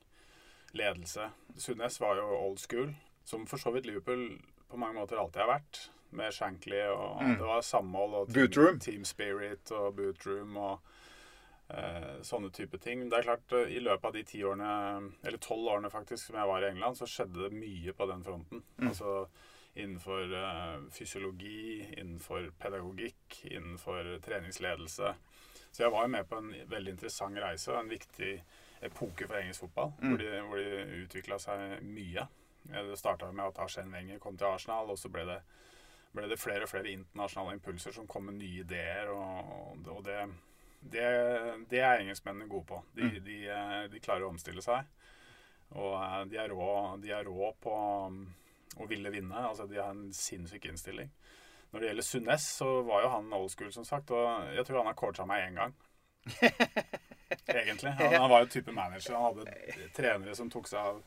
Ledelse. 0.73 1.29
Sundnes 1.57 1.99
var 2.01 2.19
jo 2.19 2.25
old 2.37 2.59
school, 2.59 2.95
som 3.25 3.47
for 3.47 3.57
så 3.61 3.71
vidt 3.71 3.85
Liverpool 3.85 4.41
på 4.67 4.77
mange 4.77 4.99
måter 4.99 5.19
alltid 5.19 5.41
har 5.41 5.53
vært. 5.57 5.89
Med 6.09 6.33
Shankly 6.33 6.81
og 6.87 7.21
Mm. 7.21 7.37
Det 7.37 7.45
var 7.45 7.61
samhold 7.61 8.13
og 8.13 8.33
team, 8.33 8.79
team 8.79 9.03
spirit 9.05 9.71
og 9.71 9.95
bootroom 9.95 10.57
og 10.57 10.79
eh, 11.69 12.21
sånne 12.23 12.51
type 12.51 12.77
ting. 12.77 13.09
Det 13.09 13.17
er 13.17 13.23
klart, 13.23 13.51
eh, 13.51 13.75
i 13.75 13.79
løpet 13.79 14.05
av 14.05 14.13
de 14.13 14.23
ti 14.23 14.43
årene, 14.43 15.11
eller 15.23 15.37
tolv 15.37 15.67
årene 15.67 15.91
faktisk, 15.91 16.25
som 16.25 16.35
jeg 16.35 16.47
var 16.47 16.63
i 16.63 16.69
England, 16.71 16.97
så 16.97 17.07
skjedde 17.07 17.43
det 17.43 17.59
mye 17.59 17.93
på 17.93 18.07
den 18.11 18.23
fronten. 18.23 18.63
Mm. 18.77 18.87
Altså 18.87 19.27
innenfor 19.75 20.33
eh, 20.33 20.79
fysiologi, 20.91 21.85
innenfor 21.97 22.51
pedagogikk, 22.59 23.41
innenfor 23.51 24.17
treningsledelse. 24.25 25.13
Så 25.71 25.83
jeg 25.83 25.91
var 25.91 26.07
jo 26.07 26.13
med 26.15 26.29
på 26.29 26.39
en 26.39 26.53
veldig 26.69 26.95
interessant 26.95 27.37
reise 27.37 27.71
og 27.73 27.83
en 27.83 27.91
viktig 27.91 28.31
epoke 28.81 29.27
for 29.27 29.35
engelsk 29.39 29.59
fotball, 29.65 29.93
Mm. 30.01 30.09
hvor 30.09 30.17
de, 30.17 30.41
hvor 30.47 30.57
de 30.57 31.03
utvikla 31.03 31.39
seg 31.39 31.81
mye. 31.83 32.27
Eh, 32.73 32.83
Det 32.89 32.97
starta 32.99 33.31
med 33.31 33.45
at 33.45 33.55
Arsène 33.63 33.91
Wenger 33.93 34.19
kom 34.19 34.37
til 34.37 34.45
Arsenal, 34.47 34.89
og 34.89 34.97
så 34.97 35.09
ble 35.09 35.25
det, 35.25 35.41
ble 36.13 36.27
det 36.29 36.39
flere 36.39 36.63
og 36.63 36.69
flere 36.69 36.91
internasjonale 36.91 37.53
impulser 37.57 37.91
som 37.93 38.07
kom 38.07 38.23
med 38.25 38.33
nye 38.39 38.63
ideer. 38.63 39.09
Og, 39.09 39.87
og 39.87 40.03
det, 40.05 40.19
det, 40.81 41.07
det 41.69 41.79
er 41.79 41.99
engelskmennene 41.99 42.49
gode 42.49 42.65
på. 42.65 42.83
De, 42.95 43.01
Mm. 43.03 43.23
de, 43.25 43.37
eh, 43.49 43.87
de 43.87 43.99
klarer 43.99 44.23
å 44.25 44.29
omstille 44.29 44.61
seg. 44.61 44.85
Og 45.71 45.95
eh, 46.03 46.25
de 46.25 46.37
er 46.37 46.49
rå, 46.49 46.97
de 47.01 47.11
er 47.11 47.23
rå 47.27 47.53
på 47.61 47.73
um, 48.07 48.21
å 48.77 48.87
ville 48.87 49.09
vinne. 49.11 49.35
Altså, 49.49 49.65
de 49.67 49.75
har 49.81 49.89
en 49.91 50.13
sinnssyk 50.13 50.65
innstilling. 50.65 51.09
Når 51.73 51.79
det 51.79 51.87
gjelder 51.89 52.03
Sundnes, 52.03 52.41
så 52.57 52.81
var 52.87 53.01
jo 53.03 53.09
han 53.09 53.33
old 53.33 53.49
school, 53.51 53.71
som 53.71 53.83
sagt. 53.83 54.11
Og 54.11 54.53
jeg 54.55 54.65
tror 54.65 54.77
han 54.77 54.85
har 54.87 54.93
coacha 54.95 55.25
meg 55.25 55.49
én 55.49 55.55
gang. 55.59 55.73
Egentlig. 57.29 57.91
Han, 57.99 58.13
han 58.13 58.29
var 58.29 58.45
jo 58.45 58.51
type 58.51 58.71
manager. 58.71 59.15
Han 59.15 59.23
hadde 59.23 59.89
trenere 59.95 60.35
som 60.35 60.51
tok 60.51 60.69
seg 60.69 60.79
av 60.79 61.01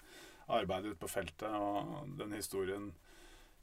arbeidet 0.50 0.92
ute 0.92 1.00
på 1.00 1.08
feltet. 1.08 1.48
Og 1.48 2.10
den 2.18 2.34
historien 2.36 2.90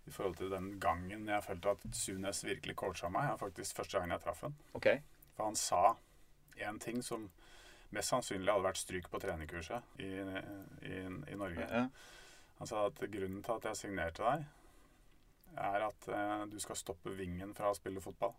i 0.08 0.12
forhold 0.12 0.38
til 0.40 0.52
den 0.52 0.80
gangen 0.80 1.28
jeg 1.28 1.44
følte 1.44 1.76
at 1.76 1.88
Sunes 1.94 2.44
virkelig 2.48 2.78
coacha 2.80 3.10
meg, 3.12 3.32
er 3.32 3.40
faktisk 3.42 3.76
første 3.82 3.98
gangen 3.98 4.16
jeg 4.16 4.24
traff 4.24 4.44
ham. 4.46 4.56
Okay. 4.80 5.02
For 5.36 5.50
han 5.50 5.60
sa 5.60 5.82
en 6.68 6.80
ting 6.80 7.04
som 7.04 7.28
mest 7.94 8.12
sannsynlig 8.12 8.52
hadde 8.52 8.68
vært 8.68 8.80
stryk 8.80 9.10
på 9.12 9.20
trenerkurset 9.24 10.00
i, 10.04 10.12
i, 10.88 11.02
i 11.04 11.40
Norge. 11.40 11.68
Ja. 11.68 11.88
Han 12.58 12.70
sa 12.70 12.88
at 12.88 13.02
grunnen 13.04 13.44
til 13.46 13.60
at 13.60 13.68
jeg 13.70 13.82
signerte 13.84 14.24
deg, 14.24 14.48
er 15.58 15.86
at 15.88 16.08
eh, 16.12 16.46
du 16.52 16.58
skal 16.62 16.78
stoppe 16.80 17.14
vingen 17.18 17.54
fra 17.58 17.72
å 17.72 17.78
spille 17.78 18.02
fotball. 18.04 18.34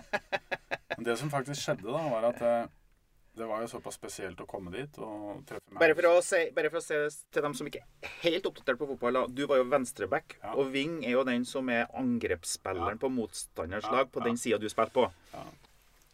Men 0.96 1.06
det 1.06 1.16
som 1.20 1.30
faktisk 1.32 1.62
skjedde, 1.62 1.88
da, 1.88 2.02
var 2.12 2.28
at 2.32 2.42
eh, 2.46 2.72
det 3.34 3.46
var 3.48 3.62
jo 3.62 3.66
såpass 3.72 3.94
spesielt 3.96 4.36
å 4.40 4.46
komme 4.46 4.70
dit 4.74 4.98
og 4.98 5.44
treffe 5.48 5.70
meg. 5.72 5.78
Bare 5.80 5.94
for, 5.94 6.02
å 6.10 6.22
si, 6.22 6.50
bare 6.52 6.68
for 6.70 6.78
å 6.78 6.82
si 6.84 7.22
til 7.32 7.42
dem 7.42 7.54
som 7.54 7.66
ikke 7.66 7.80
er 8.02 8.08
helt 8.26 8.44
oppdatert 8.44 8.78
på 8.78 8.88
fotball. 8.92 9.22
Du 9.32 9.46
var 9.46 9.56
jo 9.62 9.64
venstreback, 9.72 10.36
Ja. 10.42 10.52
og 10.54 10.70
wing 10.72 11.02
er 11.04 11.10
jo 11.16 11.24
den 11.24 11.44
som 11.44 11.68
er 11.70 11.86
angrepsspilleren 11.94 12.98
Ja. 12.98 13.00
på 13.00 13.08
motstanders 13.10 13.90
lag 13.90 14.10
på 14.12 14.22
den 14.24 14.36
sida 14.36 14.58
du 14.58 14.68
spilte 14.68 14.92
på. 14.92 15.10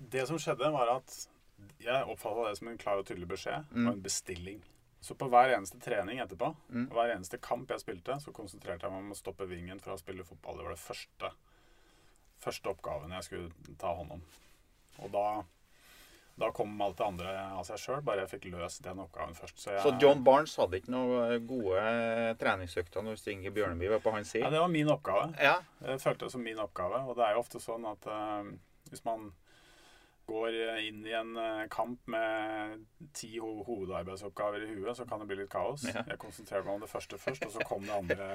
Det 0.01 0.27
som 0.29 0.39
skjedde, 0.39 0.71
var 0.73 0.89
at 0.97 1.27
jeg 1.81 2.07
oppfatta 2.07 2.49
det 2.49 2.59
som 2.59 2.69
en 2.69 2.79
klar 2.79 2.99
og 2.99 3.07
tydelig 3.07 3.27
beskjed 3.29 3.65
Mm. 3.75 3.89
og 3.89 3.95
en 3.95 4.03
bestilling. 4.03 4.63
Så 5.01 5.15
på 5.17 5.29
hver 5.29 5.55
eneste 5.57 5.79
trening 5.81 6.19
etterpå, 6.19 6.55
Mm. 6.71 6.89
hver 6.89 7.15
eneste 7.17 7.41
kamp 7.41 7.69
jeg 7.69 7.81
spilte, 7.81 8.21
så 8.21 8.33
konsentrerte 8.33 8.83
jeg 8.83 8.91
meg 8.91 8.99
om 9.01 9.11
å 9.13 9.17
stoppe 9.17 9.47
vingen 9.49 9.81
fra 9.81 9.95
å 9.95 9.99
spille 9.99 10.25
fotball. 10.25 10.57
Det 10.57 10.65
var 10.65 10.75
det 10.75 10.79
første, 10.79 11.33
første 12.41 12.67
oppgaven 12.71 13.11
jeg 13.11 13.23
skulle 13.25 13.77
ta 13.79 13.95
hånd 13.95 14.11
om. 14.13 14.23
Og 15.03 15.11
da, 15.13 15.45
da 16.39 16.51
kom 16.55 16.77
alt 16.85 16.99
det 17.01 17.07
andre 17.07 17.33
av 17.59 17.65
seg 17.67 17.81
sjøl, 17.83 18.03
bare 18.07 18.25
jeg 18.25 18.33
fikk 18.37 18.47
løst 18.53 18.85
den 18.85 19.03
oppgaven 19.03 19.35
først. 19.35 19.59
Så, 19.59 19.73
jeg, 19.75 19.83
Så 19.83 19.95
John 20.03 20.23
Barnes 20.27 20.55
hadde 20.61 20.79
ikke 20.79 20.95
noen 20.95 21.49
gode 21.49 21.83
treningsøkter 22.39 23.05
når 23.05 23.25
Inge 23.33 23.53
Bjørneby 23.57 23.91
var 23.97 24.05
på 24.05 24.15
hans 24.15 24.31
side? 24.35 24.45
Ja, 24.47 24.53
det 24.55 24.63
var 24.63 24.71
min 24.73 24.93
oppgave. 24.93 25.33
Ja. 25.43 25.59
Jeg 25.83 26.01
følte 26.05 26.27
det 26.27 26.35
som 26.37 26.47
min 26.47 26.63
oppgave. 26.63 27.03
Og 27.09 27.19
det 27.19 27.27
er 27.27 27.35
jo 27.37 27.43
ofte 27.43 27.63
sånn 27.63 27.87
at 27.91 28.07
uh, 28.07 28.47
hvis 28.93 29.05
man 29.07 29.31
går 30.29 30.57
inn 30.85 31.01
i 31.09 31.15
en 31.17 31.37
eh, 31.41 31.63
kamp 31.73 32.03
med 32.13 32.83
ti 33.17 33.31
ho 33.41 33.63
hovedarbeidsoppgaver 33.65 34.67
i 34.67 34.75
huet, 34.75 34.93
så 34.99 35.07
kan 35.09 35.23
det 35.23 35.29
bli 35.31 35.39
litt 35.41 35.51
kaos. 35.53 35.87
Ja. 35.89 36.03
Jeg 36.05 36.21
konsentrerer 36.21 36.67
meg 36.67 36.75
om 36.77 36.85
det 36.85 36.91
første 36.91 37.17
først, 37.21 37.47
og 37.49 37.55
så 37.55 37.65
kom 37.65 37.87
det 37.89 37.95
andre 37.97 38.29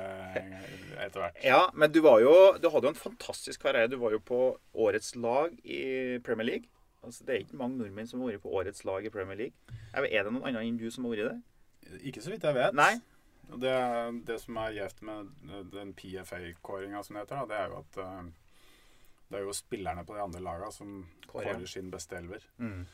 etter 1.06 1.22
hvert. 1.22 1.38
Ja, 1.46 1.68
men 1.78 1.94
du 1.94 2.02
var 2.06 2.18
jo 2.24 2.34
Du 2.58 2.70
hadde 2.74 2.90
jo 2.90 2.94
en 2.96 2.98
fantastisk 2.98 3.62
karriere. 3.68 3.92
Du 3.92 4.00
var 4.02 4.16
jo 4.16 4.22
på 4.26 4.40
årets 4.74 5.14
lag 5.16 5.54
i 5.62 6.18
Premier 6.26 6.50
League. 6.50 6.72
Altså, 7.04 7.26
Det 7.26 7.36
er 7.36 7.42
ikke 7.44 7.60
mange 7.60 7.78
nordmenn 7.78 8.08
som 8.08 8.22
har 8.22 8.32
vært 8.32 8.44
på 8.46 8.54
årets 8.54 8.86
lag 8.88 9.06
i 9.06 9.12
Premier 9.14 9.38
League. 9.38 9.80
Er 9.94 10.06
er 10.08 10.24
det 10.24 10.32
noen 10.34 10.48
andre 10.48 10.64
enn 10.64 10.78
du 10.80 10.90
som 10.92 11.06
har 11.06 11.16
vært 11.16 11.34
det? 11.34 12.00
Ikke 12.08 12.22
så 12.24 12.32
vidt 12.32 12.44
jeg 12.48 12.56
vet. 12.56 12.74
Nei? 12.74 12.94
Det, 13.60 13.74
det 14.26 14.40
som 14.42 14.58
er 14.58 14.78
gjevt 14.78 15.02
med 15.04 15.34
den 15.74 15.92
PFA-kåringa, 15.94 17.04
som 17.04 17.18
det 17.18 17.26
heter, 17.26 17.44
da, 17.44 17.46
det 17.52 17.58
er 17.60 17.68
jo 17.74 17.82
at 17.82 18.00
eh, 18.02 18.32
det 19.30 19.40
er 19.40 19.46
jo 19.48 19.56
spillerne 19.58 20.06
på 20.06 20.16
de 20.16 20.22
andre 20.24 20.42
laga 20.46 20.72
som 20.72 21.04
Kårer. 21.28 21.60
ja. 21.60 21.66
sin 21.68 21.92
beste 21.92 22.18
elver. 22.18 22.46
Mm. 22.58 22.86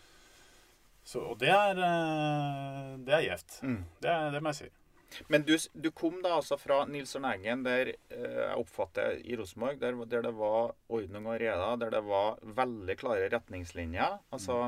Så, 1.04 1.20
og 1.20 1.40
det 1.40 1.50
er, 1.54 1.80
eh, 1.86 2.98
det 3.06 3.14
er 3.16 3.26
gjevt. 3.28 3.60
Mm. 3.64 3.80
Det, 4.02 4.16
det 4.34 4.42
må 4.44 4.54
jeg 4.54 4.60
si. 4.64 4.70
Men 5.28 5.42
du, 5.44 5.56
du 5.74 5.90
kom 5.92 6.22
da 6.22 6.36
altså 6.38 6.58
fra 6.60 6.84
Nils 6.86 7.16
Arne 7.18 7.32
Eggen, 7.36 7.64
der 7.66 7.90
eh, 8.12 8.40
jeg 8.46 8.58
oppfatter 8.62 9.20
i 9.26 9.36
Rosenborg, 9.40 9.80
der, 9.82 9.98
der 10.06 10.22
det 10.28 10.34
var 10.38 10.76
ordning 10.90 11.26
og 11.26 11.40
reda, 11.42 11.72
der 11.82 11.90
det 11.96 12.04
var 12.06 12.38
veldig 12.44 12.96
klare 13.02 13.30
retningslinjer. 13.34 14.20
Altså, 14.32 14.60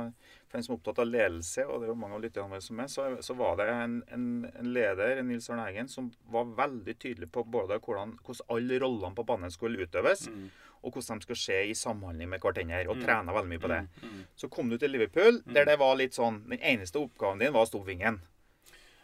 For 0.51 0.57
den 0.57 0.63
som 0.65 0.73
er 0.73 0.79
opptatt 0.79 0.99
av 0.99 1.07
ledelse, 1.07 1.63
og 1.67 1.79
det 1.79 1.87
er 1.87 1.93
jo 1.93 1.99
mange 2.01 2.17
av 2.17 2.23
lytterne 2.25 2.49
våre 2.51 2.61
som 2.65 2.79
er, 2.83 2.89
så, 2.91 3.05
så 3.23 3.35
var 3.39 3.55
det 3.61 3.67
en, 3.71 3.99
en, 4.11 4.25
en 4.59 4.73
leder, 4.73 5.21
Nils 5.23 5.49
Arne 5.53 5.67
Eggen, 5.69 5.87
som 5.87 6.09
var 6.33 6.49
veldig 6.57 6.97
tydelig 6.99 7.29
på 7.31 7.45
både 7.47 7.77
hvordan, 7.79 8.17
hvordan 8.25 8.51
alle 8.57 8.81
rollene 8.83 9.15
på 9.15 9.27
banen 9.29 9.51
skulle 9.53 9.85
utøves, 9.85 10.27
Mm. 10.31 10.49
og 10.81 10.95
hvordan 10.95 11.19
de 11.19 11.23
skulle 11.27 11.37
skje 11.37 11.57
i 11.69 11.73
samhandling 11.77 12.29
med 12.31 12.41
hverandre, 12.41 12.81
og 12.89 12.95
Mm. 12.97 13.01
trena 13.05 13.33
veldig 13.35 13.49
mye 13.53 13.61
på 13.61 13.69
det. 13.69 13.79
Mm, 14.01 14.09
mm. 14.09 14.21
Så 14.35 14.49
kom 14.49 14.69
du 14.69 14.77
til 14.81 14.89
Liverpool, 14.89 15.41
der 15.45 15.61
Mm. 15.63 15.69
det 15.69 15.77
var 15.79 15.95
litt 15.95 16.13
sånn 16.17 16.41
Den 16.49 16.59
eneste 16.59 16.97
oppgaven 16.99 17.39
din 17.39 17.53
var 17.53 17.61
å 17.65 17.69
stå 17.69 17.79
på 17.83 17.85
vingen. 17.85 18.19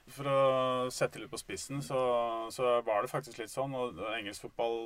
For 0.08 0.28
å 0.32 0.38
sette 0.94 1.20
litt 1.20 1.32
på 1.34 1.40
spissen, 1.42 1.82
så, 1.84 1.98
så 2.54 2.78
var 2.88 3.04
det 3.04 3.12
faktisk 3.12 3.42
litt 3.42 3.52
sånn. 3.52 3.74
Og 3.76 3.98
engelsk 4.16 4.46
fotball 4.48 4.78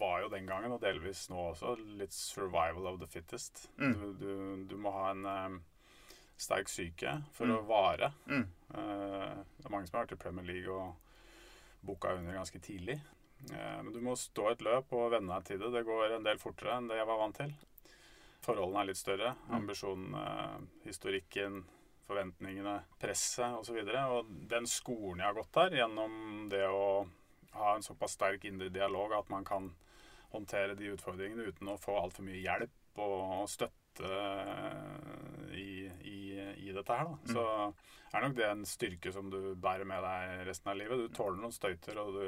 var 0.00 0.24
jo 0.24 0.30
den 0.32 0.48
gangen, 0.48 0.72
og 0.74 0.80
delvis 0.82 1.28
nå 1.30 1.38
også, 1.52 1.76
litt 2.00 2.14
survival 2.16 2.88
of 2.90 2.98
the 2.98 3.06
fittest. 3.06 3.68
Mm. 3.78 3.92
Du, 3.94 4.06
du, 4.18 4.32
du 4.72 4.74
må 4.82 4.90
ha 4.96 5.12
en 5.12 5.26
eh, 5.30 5.58
sterk 6.42 6.70
syke 6.72 7.20
for 7.36 7.46
Mm. 7.46 7.54
å 7.60 7.62
vare. 7.68 8.08
Mm. 8.26 8.46
Uh, 8.74 9.42
det 9.60 9.68
er 9.68 9.74
mange 9.74 9.86
som 9.86 9.98
har 10.00 10.06
vært 10.08 10.16
i 10.16 10.22
Premier 10.24 10.48
League 10.48 10.72
og 10.72 10.96
booka 11.86 12.16
under 12.18 12.34
ganske 12.40 12.58
tidlig. 12.64 12.98
Uh, 13.52 13.78
men 13.84 13.92
du 13.94 14.00
må 14.02 14.16
stå 14.18 14.48
et 14.50 14.64
løp 14.66 14.90
og 14.98 15.12
venne 15.14 15.30
deg 15.36 15.46
til 15.52 15.62
det. 15.62 15.70
Det 15.76 15.84
går 15.86 16.16
en 16.16 16.26
del 16.26 16.40
fortere 16.42 16.80
enn 16.80 16.90
det 16.90 16.98
jeg 16.98 17.06
var 17.12 17.20
vant 17.22 17.38
til. 17.38 17.54
Forholdene 18.42 18.82
er 18.82 18.90
litt 18.90 18.98
større. 18.98 19.36
Ambisjonene, 19.54 20.18
uh, 20.26 20.66
historikken, 20.88 21.62
forventningene, 22.12 22.76
presset 23.00 23.58
osv. 23.58 23.80
Og, 23.80 23.90
så 23.90 24.06
og 24.18 24.32
den 24.52 24.68
skolen 24.70 25.22
jeg 25.22 25.30
har 25.30 25.38
gått 25.40 25.54
der, 25.56 25.78
gjennom 25.82 26.46
det 26.52 26.64
å 26.68 26.86
ha 27.56 27.74
en 27.76 27.84
såpass 27.84 28.16
sterk 28.16 28.44
indre 28.48 28.70
dialog 28.72 29.12
at 29.16 29.28
man 29.32 29.44
kan 29.44 29.72
håndtere 30.32 30.76
de 30.76 30.92
utfordringene 30.94 31.50
uten 31.52 31.72
å 31.72 31.80
få 31.80 31.98
altfor 32.00 32.24
mye 32.24 32.40
hjelp 32.40 33.00
og 33.02 33.48
støtte 33.52 34.08
eh, 34.08 35.56
i, 35.60 35.72
i, 36.08 36.20
i 36.68 36.72
dette 36.72 36.96
her. 36.96 37.10
Da. 37.10 37.32
Så 37.32 37.44
er 38.12 38.24
nok 38.24 38.36
det 38.38 38.48
en 38.48 38.64
styrke 38.68 39.12
som 39.12 39.28
du 39.32 39.54
bærer 39.60 39.88
med 39.88 40.04
deg 40.04 40.46
resten 40.48 40.72
av 40.72 40.78
livet. 40.80 41.00
Du 41.04 41.16
tåler 41.16 41.40
noen 41.40 41.54
støyter, 41.54 42.00
og 42.00 42.16
du 42.16 42.24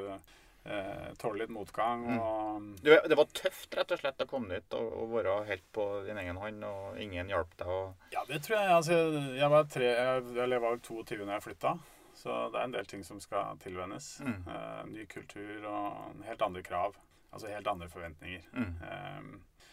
eh, 0.65 1.13
tåle 1.21 1.43
litt 1.43 1.53
motgang. 1.53 2.05
Og 2.19 2.69
Du, 2.83 2.91
det 2.91 3.17
var 3.17 3.25
tøft 3.37 3.75
rett 3.77 3.91
og 3.95 3.99
slett 4.01 4.21
å 4.25 4.27
komme 4.29 4.55
dit 4.59 4.73
og, 4.77 4.91
og 5.03 5.13
være 5.15 5.35
helt 5.49 5.65
på 5.75 5.85
din 6.07 6.17
egen 6.21 6.37
hånd, 6.41 6.63
og 6.67 6.99
ingen 7.01 7.29
hjalp 7.31 7.55
deg. 7.59 7.67
Og... 7.67 8.07
Ja, 8.15 8.23
det 8.29 8.41
tror 8.45 8.57
jeg. 8.59 8.71
Altså, 8.75 8.99
jeg 9.39 9.49
var 9.55 9.67
tre, 9.71 9.91
jeg, 9.91 10.23
jeg 10.41 10.61
var 10.67 10.77
22 10.89 11.19
når 11.25 11.33
jeg 11.37 11.45
flytta. 11.49 11.75
Så 12.15 12.35
det 12.53 12.59
er 12.61 12.63
en 12.69 12.71
del 12.77 12.85
ting 12.87 13.01
som 13.03 13.17
skal 13.19 13.57
tilvennes. 13.59 14.05
Mm. 14.23 14.37
Eh, 14.47 14.83
ny 14.93 15.05
kultur 15.11 15.65
og 15.67 16.21
helt 16.27 16.41
andre 16.45 16.61
krav. 16.63 16.95
Altså 17.35 17.49
helt 17.51 17.67
andre 17.67 17.89
forventninger. 17.91 18.45
Mm. 18.55 18.77
Eh, 18.87 19.65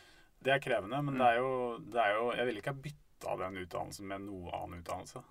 det 0.42 0.50
er 0.56 0.58
krevende, 0.64 0.99
men 1.06 1.14
Mm. 1.14 1.20
det, 1.20 1.26
er 1.28 1.37
jo, 1.38 1.52
det 1.94 2.00
er 2.02 2.16
jo 2.16 2.25
Jeg 2.34 2.46
ville 2.49 2.58
ikke 2.64 2.72
ha 2.75 2.80
bytta 2.82 3.37
den 3.44 3.61
utdannelsen 3.62 4.08
med 4.11 4.25
noe 4.26 4.50
annen 4.58 4.80
utdannelse. 4.82 5.22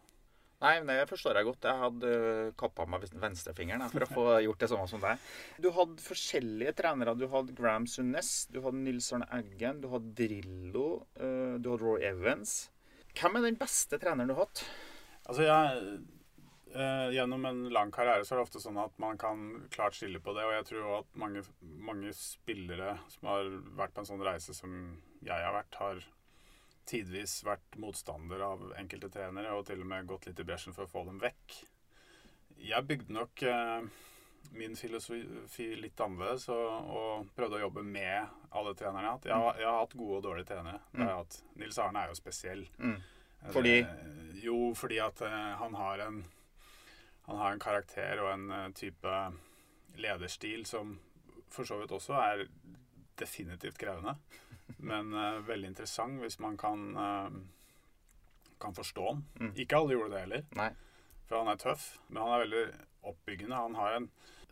Nei, 0.61 0.75
men 0.83 0.91
det 0.93 1.09
forstår 1.09 1.39
jeg 1.39 1.47
godt. 1.47 1.65
Jeg 1.65 1.81
hadde 1.81 2.09
øh, 2.13 2.51
kappa 2.59 2.85
meg 2.89 3.07
venstrefingeren 3.17 3.89
for 3.89 4.05
å 4.05 4.09
få 4.11 4.25
gjort 4.45 4.61
det 4.61 4.69
samme 4.69 4.85
som 4.91 5.01
deg. 5.01 5.23
Du 5.63 5.71
hadde 5.73 6.05
forskjellige 6.05 6.75
trenere. 6.77 7.15
Du 7.17 7.25
hadde 7.31 7.55
Graham 7.57 7.87
Sunnes, 7.89 8.45
du 8.53 8.59
hadde 8.61 8.83
Nils 8.83 9.09
Arne 9.15 9.29
Eggen, 9.39 9.81
du 9.81 9.89
hadde 9.93 10.13
Drillo, 10.19 10.85
øh, 11.17 11.57
du 11.57 11.71
hadde 11.71 11.81
Roy 11.81 12.05
Evans. 12.11 12.55
Hvem 13.17 13.39
er 13.39 13.47
den 13.49 13.57
beste 13.59 13.97
treneren 14.01 14.29
du 14.29 14.37
har 14.37 14.45
hatt? 14.45 14.63
Altså, 15.25 15.47
jeg 15.47 15.81
eh, 16.75 17.09
Gjennom 17.17 17.49
en 17.49 17.65
lang 17.73 17.89
karriere 17.93 18.23
så 18.23 18.35
er 18.35 18.41
det 18.41 18.45
ofte 18.45 18.61
sånn 18.61 18.79
at 18.81 18.93
man 19.01 19.17
kan 19.19 19.65
klart 19.73 19.97
skille 19.97 20.21
på 20.21 20.37
det. 20.37 20.45
Og 20.45 20.55
jeg 20.59 20.69
tror 20.69 20.85
også 20.85 21.01
at 21.01 21.21
mange, 21.25 21.45
mange 21.89 22.13
spillere 22.15 22.99
som 23.15 23.33
har 23.33 23.49
vært 23.81 23.97
på 23.97 24.05
en 24.05 24.13
sånn 24.13 24.25
reise 24.29 24.53
som 24.55 24.77
jeg 25.25 25.41
har 25.41 25.57
vært, 25.57 25.81
har 25.81 26.05
tidvis 26.89 27.39
vært 27.45 27.77
motstander 27.81 28.43
av 28.45 28.63
enkelte 28.79 29.09
trenere 29.13 29.53
og 29.55 29.65
til 29.67 29.83
og 29.83 29.89
med 29.91 30.07
gått 30.09 30.27
litt 30.29 30.39
i 30.41 30.45
bresjen 30.47 30.75
for 30.75 30.87
å 30.87 30.91
få 30.91 31.05
dem 31.07 31.19
vekk. 31.21 31.57
Jeg 32.61 32.87
bygde 32.87 33.15
nok 33.15 33.43
eh, 33.47 33.85
min 34.57 34.75
filosofi 34.75 35.69
litt 35.79 36.01
annerledes 36.01 36.47
og, 36.53 36.91
og 36.91 37.31
prøvde 37.37 37.57
å 37.59 37.63
jobbe 37.65 37.83
med 37.85 38.51
alle 38.51 38.73
trenerne 38.77 39.05
jeg 39.05 39.09
har 39.09 39.17
hatt. 39.17 39.29
Jeg 39.29 39.45
har, 39.45 39.61
jeg 39.61 39.69
har 39.69 39.79
hatt 39.79 39.95
gode 39.97 40.19
og 40.19 40.25
dårlige 40.25 40.49
trenere. 40.51 40.81
Det 40.91 41.07
hatt. 41.07 41.39
Nils 41.61 41.79
Arne 41.81 42.03
er 42.03 42.11
jo 42.11 42.19
spesiell. 42.19 42.65
Mm. 42.81 42.99
Fordi? 43.49 43.77
Eh, 43.79 44.19
Jo, 44.41 44.73
fordi 44.77 44.97
at 45.01 45.21
eh, 45.21 45.51
han 45.59 45.75
har 45.75 45.99
en 46.07 46.23
Han 47.25 47.37
har 47.37 47.51
en 47.53 47.59
karakter 47.59 48.19
og 48.19 48.31
en 48.33 48.51
eh, 48.51 48.71
type 48.73 49.11
lederstil 49.95 50.65
som 50.65 50.95
for 51.51 51.63
så 51.67 51.77
vidt 51.79 51.91
også 51.91 52.15
er 52.17 52.47
definitivt 53.19 53.77
krevende. 53.77 54.15
Men 54.79 55.13
uh, 55.13 55.41
veldig 55.47 55.73
interessant 55.73 56.21
hvis 56.21 56.39
man 56.39 56.57
kan 56.57 56.85
uh, 56.95 57.41
kan 58.61 58.75
forstå 58.77 59.07
den. 59.09 59.23
Mm. 59.39 59.53
Ikke 59.63 59.77
alle 59.81 59.97
gjorde 59.97 60.13
det 60.15 60.23
heller, 60.25 60.43
Nei. 60.55 60.69
for 61.27 61.41
han 61.41 61.51
er 61.51 61.61
tøff. 61.61 61.87
Men 62.09 62.23
han 62.23 62.35
er 62.35 62.43
veldig 62.45 62.65
oppbyggende. 63.11 63.55
Han 63.57 63.75
har 63.79 63.97
en 63.97 64.11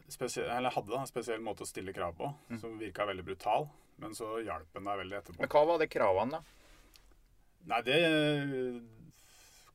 eller 0.10 0.74
hadde 0.74 0.98
en 0.98 1.06
spesiell 1.10 1.42
måte 1.46 1.62
å 1.62 1.70
stille 1.70 1.94
krav 1.94 2.16
på, 2.18 2.34
Mm. 2.50 2.60
som 2.60 2.80
virka 2.80 3.06
veldig 3.06 3.26
brutal. 3.26 3.70
Men 3.98 4.16
så 4.16 4.40
hjalp 4.42 4.74
han 4.74 4.84
deg 4.88 4.98
veldig 4.98 5.18
etterpå. 5.18 5.40
Men 5.40 5.50
hva 5.50 5.66
var 5.68 5.78
det 5.78 5.90
kravene, 5.92 6.32
da? 6.32 6.42
Nei, 7.70 7.82
det 7.82 7.98
eh, 8.08 8.80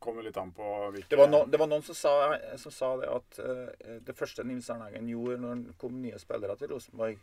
kommer 0.01 0.23
litt 0.23 0.37
an 0.37 0.51
på 0.53 0.91
hvilke 0.91 1.09
Det 1.09 1.19
var, 1.21 1.29
no, 1.29 1.45
det 1.47 1.61
var 1.61 1.69
noen 1.69 1.85
som 1.85 1.95
sa, 1.95 2.15
som 2.57 2.73
sa 2.73 2.97
det 2.97 3.11
at 3.13 3.39
uh, 3.39 3.99
det 4.01 4.17
første 4.17 4.43
Nils 4.45 4.71
Arne 4.73 4.89
Eggen 4.89 5.09
gjorde 5.09 5.37
når 5.39 5.63
det 5.69 5.77
kom 5.79 6.01
nye 6.01 6.19
spillere 6.19 6.57
til 6.57 6.73
Rosenborg, 6.73 7.21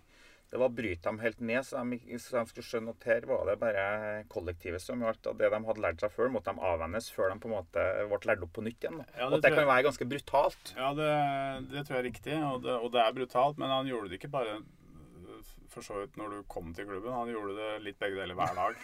det 0.52 0.60
var 0.60 0.68
å 0.68 0.76
bryte 0.76 1.08
dem 1.08 1.22
helt 1.24 1.40
ned, 1.40 1.64
så 1.64 1.80
de, 1.88 1.98
så 2.20 2.42
de 2.42 2.50
skulle 2.50 2.68
skjønne 2.68 2.92
at 2.92 3.06
her 3.08 3.28
var 3.30 3.46
det 3.48 3.54
bare 3.62 3.86
kollektivet 4.32 4.84
som 4.84 5.00
gjaldt. 5.00 5.30
Og 5.32 5.38
det 5.40 5.48
de 5.54 5.60
hadde 5.64 5.84
lært 5.86 6.04
seg 6.04 6.12
før, 6.12 6.28
måtte 6.34 6.52
de 6.52 6.66
avvennes 6.68 7.08
før 7.16 7.32
de 7.32 7.38
på 7.40 7.48
en 7.48 7.56
måte 7.56 7.86
ble 8.12 8.20
lært 8.28 8.44
opp 8.44 8.52
på 8.58 8.66
nytt 8.66 8.84
igjen. 8.84 9.00
Ja, 9.16 9.30
og 9.30 9.40
det 9.40 9.54
kan 9.56 9.64
være 9.64 9.88
ganske 9.88 10.10
brutalt. 10.12 10.74
Ja, 10.76 10.92
det, 10.98 11.10
det 11.72 11.86
tror 11.88 11.98
jeg 11.98 12.04
er 12.04 12.10
riktig, 12.10 12.36
og 12.50 12.68
det, 12.68 12.76
og 12.76 12.92
det 12.92 13.04
er 13.06 13.16
brutalt. 13.16 13.64
Men 13.64 13.72
han 13.72 13.88
gjorde 13.88 14.12
det 14.12 14.20
ikke 14.20 14.34
bare 14.36 14.60
for 15.72 15.88
så 15.88 16.02
vidt 16.02 16.18
når 16.20 16.36
du 16.36 16.40
kom 16.52 16.74
til 16.76 16.90
klubben. 16.90 17.16
Han 17.16 17.32
gjorde 17.32 17.56
det 17.56 17.72
litt 17.86 18.00
begge 18.02 18.20
deler 18.20 18.36
hver 18.36 18.58
dag. 18.58 18.82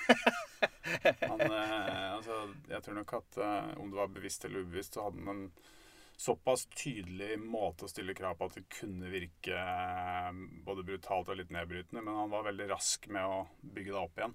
Han, 1.28 1.42
eh, 1.44 2.14
altså, 2.14 2.38
jeg 2.72 2.84
tror 2.86 2.96
nok 3.02 3.18
at 3.20 3.40
eh, 3.44 3.74
om 3.82 3.92
det 3.92 4.00
var 4.00 4.14
bevisst 4.16 4.48
eller 4.48 4.64
ubevisst, 4.64 4.96
så 4.96 5.04
hadde 5.04 5.20
han 5.20 5.34
en 5.34 5.50
såpass 6.18 6.66
tydelig 6.74 7.36
måte 7.40 7.86
å 7.86 7.92
stille 7.92 8.16
krav 8.18 8.40
på 8.40 8.48
at 8.50 8.58
det 8.58 8.66
kunne 8.74 9.12
virke 9.12 9.54
eh, 9.54 10.40
både 10.66 10.86
brutalt 10.88 11.30
og 11.30 11.38
litt 11.38 11.54
nedbrytende. 11.54 12.02
Men 12.02 12.24
han 12.24 12.34
var 12.34 12.48
veldig 12.50 12.72
rask 12.72 13.06
med 13.14 13.26
å 13.26 13.44
bygge 13.62 13.94
det 13.94 14.02
opp 14.02 14.18
igjen. 14.18 14.34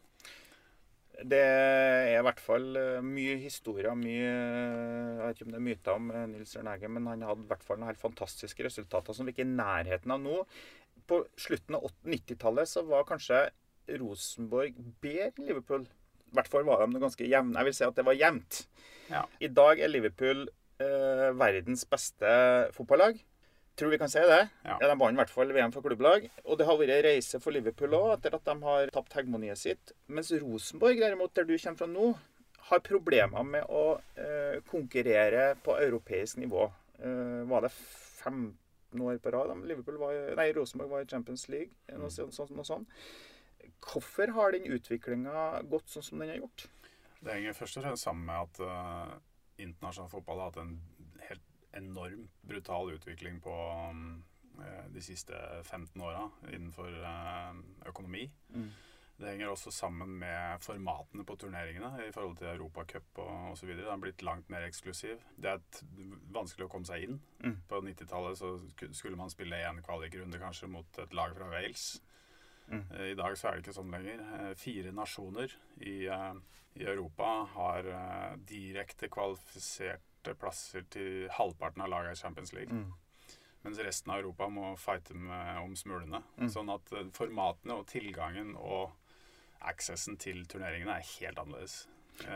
Det 1.12 1.41
er 1.43 2.15
i 2.17 2.23
hvert 2.25 2.41
fall 2.41 2.69
eh, 2.79 3.01
mye 3.05 3.35
historier, 3.43 3.93
mye 3.99 4.29
Jeg 4.31 5.19
vet 5.19 5.37
ikke 5.37 5.49
om 5.49 5.53
det 5.53 5.59
er 5.59 5.67
myter 5.67 5.99
om 5.99 6.12
eh, 6.15 6.29
Nils 6.31 6.55
Arne 6.61 6.77
Eggen, 6.79 6.95
men 6.97 7.11
han 7.11 7.27
hadde 7.27 7.45
i 7.45 7.51
hvert 7.51 7.67
fall 7.67 7.83
noen 7.83 7.91
helt 7.91 8.05
fantastiske 8.05 8.69
resultater 8.69 9.19
som 9.19 9.27
vi 9.27 9.35
ikke 9.35 9.45
er 9.45 9.51
i 9.51 9.59
nærheten 9.59 10.15
av 10.15 10.23
nå. 10.23 10.39
På 11.11 11.25
slutten 11.35 11.77
av 11.77 11.91
90-tallet 12.07 12.71
så 12.71 12.87
var 12.87 13.11
kanskje 13.11 13.45
Rosenborg 13.99 14.79
bedre 15.03 15.35
enn 15.35 15.51
Liverpool. 15.51 15.91
I 16.31 16.39
hvert 16.39 16.49
fall 16.49 16.65
var 16.65 16.87
de 16.87 17.03
ganske 17.03 17.27
jevne. 17.27 17.59
Jeg 17.59 17.69
vil 17.69 17.77
si 17.77 17.85
at 17.91 17.99
det 17.99 18.07
var 18.07 18.17
jevnt. 18.17 18.65
Ja. 19.11 19.27
I 19.43 19.51
dag 19.53 19.83
er 19.83 19.91
Liverpool 19.91 20.47
eh, 20.83 21.29
verdens 21.39 21.85
beste 21.89 22.33
fotballag. 22.77 23.21
Tror 23.79 23.89
vi 23.89 23.99
kan 23.99 24.11
si 24.12 24.21
det. 24.21 24.41
Ja. 24.67 24.77
Ja, 24.83 24.89
de 24.91 24.97
vant 25.01 25.17
i 25.17 25.21
hvert 25.23 25.33
fall 25.33 25.53
VM 25.57 25.73
for 25.73 25.85
klubblag. 25.85 26.27
Og 26.45 26.59
det 26.61 26.67
har 26.69 26.77
vært 26.77 27.07
reise 27.07 27.41
for 27.41 27.55
Liverpool 27.57 27.95
òg, 27.97 28.11
etter 28.19 28.37
at 28.37 28.45
de 28.45 28.57
har 28.67 28.93
tapt 28.93 29.17
hegemoniet 29.17 29.61
sitt. 29.61 29.95
Mens 30.12 30.33
Rosenborg, 30.43 31.01
derimot, 31.01 31.33
der 31.39 31.49
du 31.49 31.55
kommer 31.57 31.81
fra 31.81 31.89
nå, 31.89 32.11
har 32.69 32.85
problemer 32.85 33.47
med 33.49 33.65
å 33.73 33.85
eh, 34.21 34.61
konkurrere 34.69 35.55
på 35.65 35.79
europeisk 35.81 36.43
nivå. 36.43 36.69
Eh, 37.01 37.41
var 37.49 37.65
det 37.65 37.73
15 37.73 39.07
år 39.09 39.19
på 39.25 39.33
rad? 39.35 39.57
var, 39.57 40.21
nei, 40.37 40.49
Rosenborg 40.53 40.93
var 40.93 41.07
i 41.07 41.11
Champions 41.11 41.49
League? 41.49 41.73
Noe, 41.97 42.12
sånt, 42.12 42.53
noe 42.53 42.69
sånt. 42.69 42.93
Hvorfor 43.83 44.31
har 44.37 44.55
den 44.55 44.69
utviklinga 44.71 45.62
gått 45.71 45.91
sånn 45.91 46.07
som 46.07 46.23
den 46.23 46.35
har 46.35 46.43
gjort? 46.45 46.69
Det 47.23 47.35
henger 47.35 47.57
først 47.57 47.79
og 47.79 47.87
fremst 47.87 48.07
sammen 48.07 48.27
med 48.29 48.47
at 48.47 48.61
uh, 48.62 49.17
internasjonal 49.62 50.11
fotball 50.12 50.42
har 50.42 50.52
hatt 50.52 50.61
en 50.62 50.76
helt 51.28 51.49
enormt 51.78 52.42
brutal 52.47 52.92
utvikling 52.92 53.40
på 53.40 53.54
um, 53.90 54.23
de 54.92 55.02
siste 55.02 55.37
15 55.64 56.02
åra 56.04 56.26
innenfor 56.52 56.99
uh, 57.02 57.61
økonomi. 57.88 58.26
Mm. 58.54 58.71
Det 59.23 59.28
henger 59.28 59.52
også 59.52 59.71
sammen 59.71 60.16
med 60.19 60.62
formatene 60.64 61.25
på 61.25 61.37
turneringene 61.38 62.09
i 62.09 62.12
forhold 62.12 62.37
til 62.40 62.49
Europacup 62.50 63.19
osv. 63.23 63.69
Den 63.69 63.87
har 63.87 64.00
blitt 64.02 64.23
langt 64.26 64.49
mer 64.50 64.64
eksklusiv. 64.66 65.21
Det 65.37 65.52
er 65.52 65.83
vanskelig 66.35 66.66
å 66.66 66.73
komme 66.73 66.88
seg 66.88 67.07
inn. 67.07 67.21
Mm. 67.45 67.61
På 67.71 67.78
90-tallet 67.87 68.42
skulle 68.90 69.21
man 69.21 69.31
spille 69.31 69.61
én 69.62 69.78
kvalikrunde 69.85 70.40
kanskje 70.42 70.71
mot 70.73 70.99
et 70.99 71.14
lag 71.14 71.37
fra 71.38 71.52
Wales. 71.52 71.92
Mm. 72.73 72.85
Eh, 72.97 73.11
I 73.12 73.19
dag 73.19 73.37
så 73.38 73.49
er 73.49 73.59
det 73.59 73.67
ikke 73.67 73.76
sånn 73.76 73.93
lenger. 73.93 74.25
Eh, 74.38 74.55
fire 74.59 74.95
nasjoner 74.97 75.55
i, 75.81 76.07
eh, 76.07 76.33
i 76.81 76.88
Europa 76.88 77.29
har 77.52 77.88
direkte 78.49 79.11
kvalifiserte 79.12 80.35
plasser 80.41 80.87
til 80.88 81.29
halvparten 81.37 81.85
av 81.85 81.93
laget 81.93 82.17
i 82.17 82.23
Champions 82.23 82.55
League. 82.57 82.73
Mm. 82.73 82.93
Mens 83.62 83.79
resten 83.79 84.11
av 84.11 84.23
Europa 84.23 84.49
må 84.49 84.73
fighte 84.81 85.14
med, 85.14 85.59
om 85.62 85.76
smulene. 85.76 86.23
Mm. 86.38 86.49
Sånn 86.50 86.73
at 86.73 86.88
formatene 87.14 87.76
og 87.76 87.87
tilgangen 87.87 88.57
og 88.57 88.91
accessen 89.61 90.17
til 90.19 90.47
turneringene 90.47 90.97
er 90.97 91.11
helt 91.21 91.38
annerledes. 91.38 91.87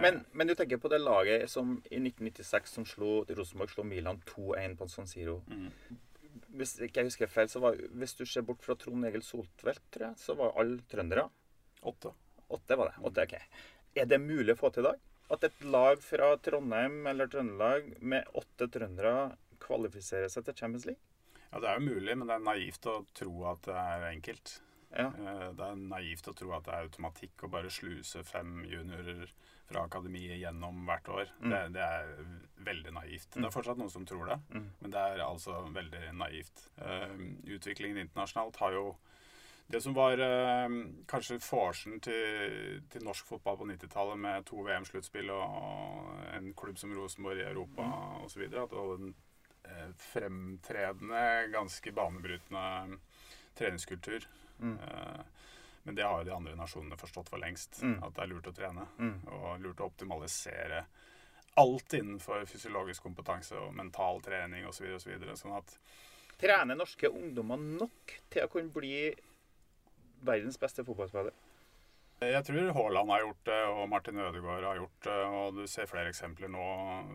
Men, 0.00 0.24
men, 0.32 0.46
du 0.46 0.54
tenker 0.54 0.78
på 0.80 0.88
det 0.88 1.00
laget 1.00 1.50
som 1.50 1.76
i 1.90 1.98
1996 1.98 2.76
som 2.78 2.86
slo 2.88 3.24
Rosenborg 3.28 3.72
slo 3.72 3.84
Milan 3.86 4.20
2-1 4.28 4.76
på 4.78 4.88
San 4.88 5.08
Siro. 5.10 5.40
Mm. 5.48 5.70
Hvis 6.56 6.76
ikke 6.80 7.02
jeg 7.02 7.10
husker 7.10 7.30
feil, 7.30 7.48
så 7.52 7.60
var, 7.60 7.76
hvis 8.00 8.14
du 8.16 8.24
ser 8.28 8.44
bort 8.46 8.62
fra 8.64 8.76
Trond 8.80 9.04
Egil 9.08 9.24
Soltvedt, 9.24 9.82
tror 9.92 10.08
jeg, 10.08 10.20
så 10.22 10.36
var 10.38 10.54
alle 10.60 10.78
trøndere. 10.90 11.26
Åtte. 11.86 12.12
Åtte 12.56 12.78
var 12.80 12.92
det. 12.92 13.02
Åtte, 13.08 13.26
ok. 13.26 13.66
Er 13.96 14.08
det 14.08 14.20
mulig 14.22 14.54
å 14.54 14.60
få 14.60 14.70
til 14.72 14.84
i 14.84 14.90
dag? 14.90 15.02
At 15.34 15.44
et 15.48 15.64
lag 15.66 16.00
fra 16.04 16.30
Trondheim 16.38 17.00
eller 17.10 17.28
Trøndelag 17.30 17.88
med 18.00 18.28
åtte 18.38 18.68
trøndere 18.70 19.34
kvalifiserer 19.62 20.30
seg 20.30 20.46
til 20.46 20.56
Champions 20.60 20.86
League? 20.86 21.02
Ja, 21.50 21.60
Det 21.60 21.68
er 21.70 21.80
jo 21.80 21.88
mulig, 21.88 22.14
men 22.16 22.28
det 22.28 22.36
er 22.36 22.46
naivt 22.46 22.86
å 22.90 23.00
tro 23.16 23.34
at 23.50 23.66
det 23.66 23.76
er 23.80 24.06
enkelt. 24.12 24.54
Ja. 24.90 25.10
Eh, 25.10 25.48
det 25.56 25.66
er 25.66 25.80
naivt 25.80 26.28
å 26.30 26.34
tro 26.36 26.52
at 26.56 26.66
det 26.66 26.74
er 26.74 26.86
automatikk 26.86 27.46
å 27.46 27.52
bare 27.52 27.72
sluse 27.72 28.22
fem 28.26 28.62
juniorer 28.70 29.30
fra 29.66 29.82
akademiet 29.86 30.38
gjennom 30.38 30.84
hvert 30.86 31.08
år. 31.10 31.32
Mm. 31.40 31.50
Det, 31.50 31.62
det, 31.74 31.82
er 31.82 32.62
veldig 32.68 32.94
naivt. 32.94 33.28
Mm. 33.34 33.42
Det 33.42 33.48
er 33.48 33.56
fortsatt 33.56 33.80
noen 33.80 33.92
som 33.92 34.06
tror 34.06 34.30
det, 34.30 34.38
mm. 34.54 34.70
men 34.80 34.94
det 34.94 35.02
er 35.02 35.24
altså 35.26 35.58
veldig 35.74 36.04
naivt. 36.14 36.68
Uh, 36.78 37.16
utviklingen 37.56 38.04
internasjonalt 38.04 38.60
har 38.62 38.76
jo 38.76 38.86
det 39.66 39.80
som 39.82 39.96
var 39.96 40.22
uh, 40.22 40.70
kanskje 41.10 41.40
forsen 41.42 41.98
til, 41.98 42.78
til, 42.92 43.02
norsk 43.06 43.26
fotball 43.26 43.58
på 43.58 43.66
90-tallet, 43.72 44.22
med 44.22 44.46
to 44.46 44.62
VM-sluttspill 44.62 45.34
og 45.34 46.12
en 46.36 46.52
klubb 46.58 46.78
som 46.78 46.94
Rosenborg 46.94 47.42
i 47.42 47.48
Europa 47.48 47.90
mm. 47.90 48.26
osv., 48.28 48.46
at 48.46 48.54
det 48.54 48.78
var 48.78 48.92
den 49.02 49.16
uh, 49.66 49.88
fremtredende, 50.12 51.24
ganske 51.58 51.96
banebrytende 51.98 52.68
treningskultur 53.58 54.28
Mm. 54.60 54.78
Eh, 54.78 55.20
men 55.82 55.94
det 55.94 56.02
har 56.02 56.18
jo 56.18 56.24
de 56.24 56.34
andre 56.34 56.56
nasjonene 56.58 56.96
forstått 56.96 57.28
for 57.28 57.38
lengst. 57.38 57.82
Mm. 57.82 58.00
At 58.02 58.16
det 58.16 58.24
er 58.24 58.32
lurt 58.32 58.50
å 58.50 58.54
trene. 58.54 58.86
Mm. 58.98 59.16
Og 59.36 59.60
lurt 59.62 59.80
å 59.82 59.90
optimalisere 59.90 60.84
alt 61.56 61.94
innenfor 61.96 62.44
fysiologisk 62.50 63.06
kompetanse 63.06 63.56
og 63.56 63.74
mental 63.74 64.20
trening 64.24 64.66
osv. 64.68 64.90
Så 65.00 65.12
videre, 65.12 65.38
sånn 65.38 65.56
at 65.56 65.78
Trener 66.36 66.76
norske 66.76 67.08
ungdommer 67.08 67.56
nok 67.56 68.12
til 68.28 68.44
å 68.44 68.48
kunne 68.52 68.68
bli 68.68 69.08
verdens 70.20 70.58
beste 70.60 70.84
fotballspiller? 70.84 71.32
Jeg 72.20 72.42
tror 72.44 72.74
Haaland 72.76 73.12
har 73.12 73.22
gjort 73.22 73.40
det, 73.48 73.56
og 73.70 73.88
Martin 73.88 74.20
Ødegaard 74.20 74.66
har 74.68 74.76
gjort 74.82 75.06
det. 75.06 75.16
Og 75.38 75.56
du 75.56 75.62
ser 75.68 75.88
flere 75.88 76.12
eksempler 76.12 76.52
nå. 76.52 76.66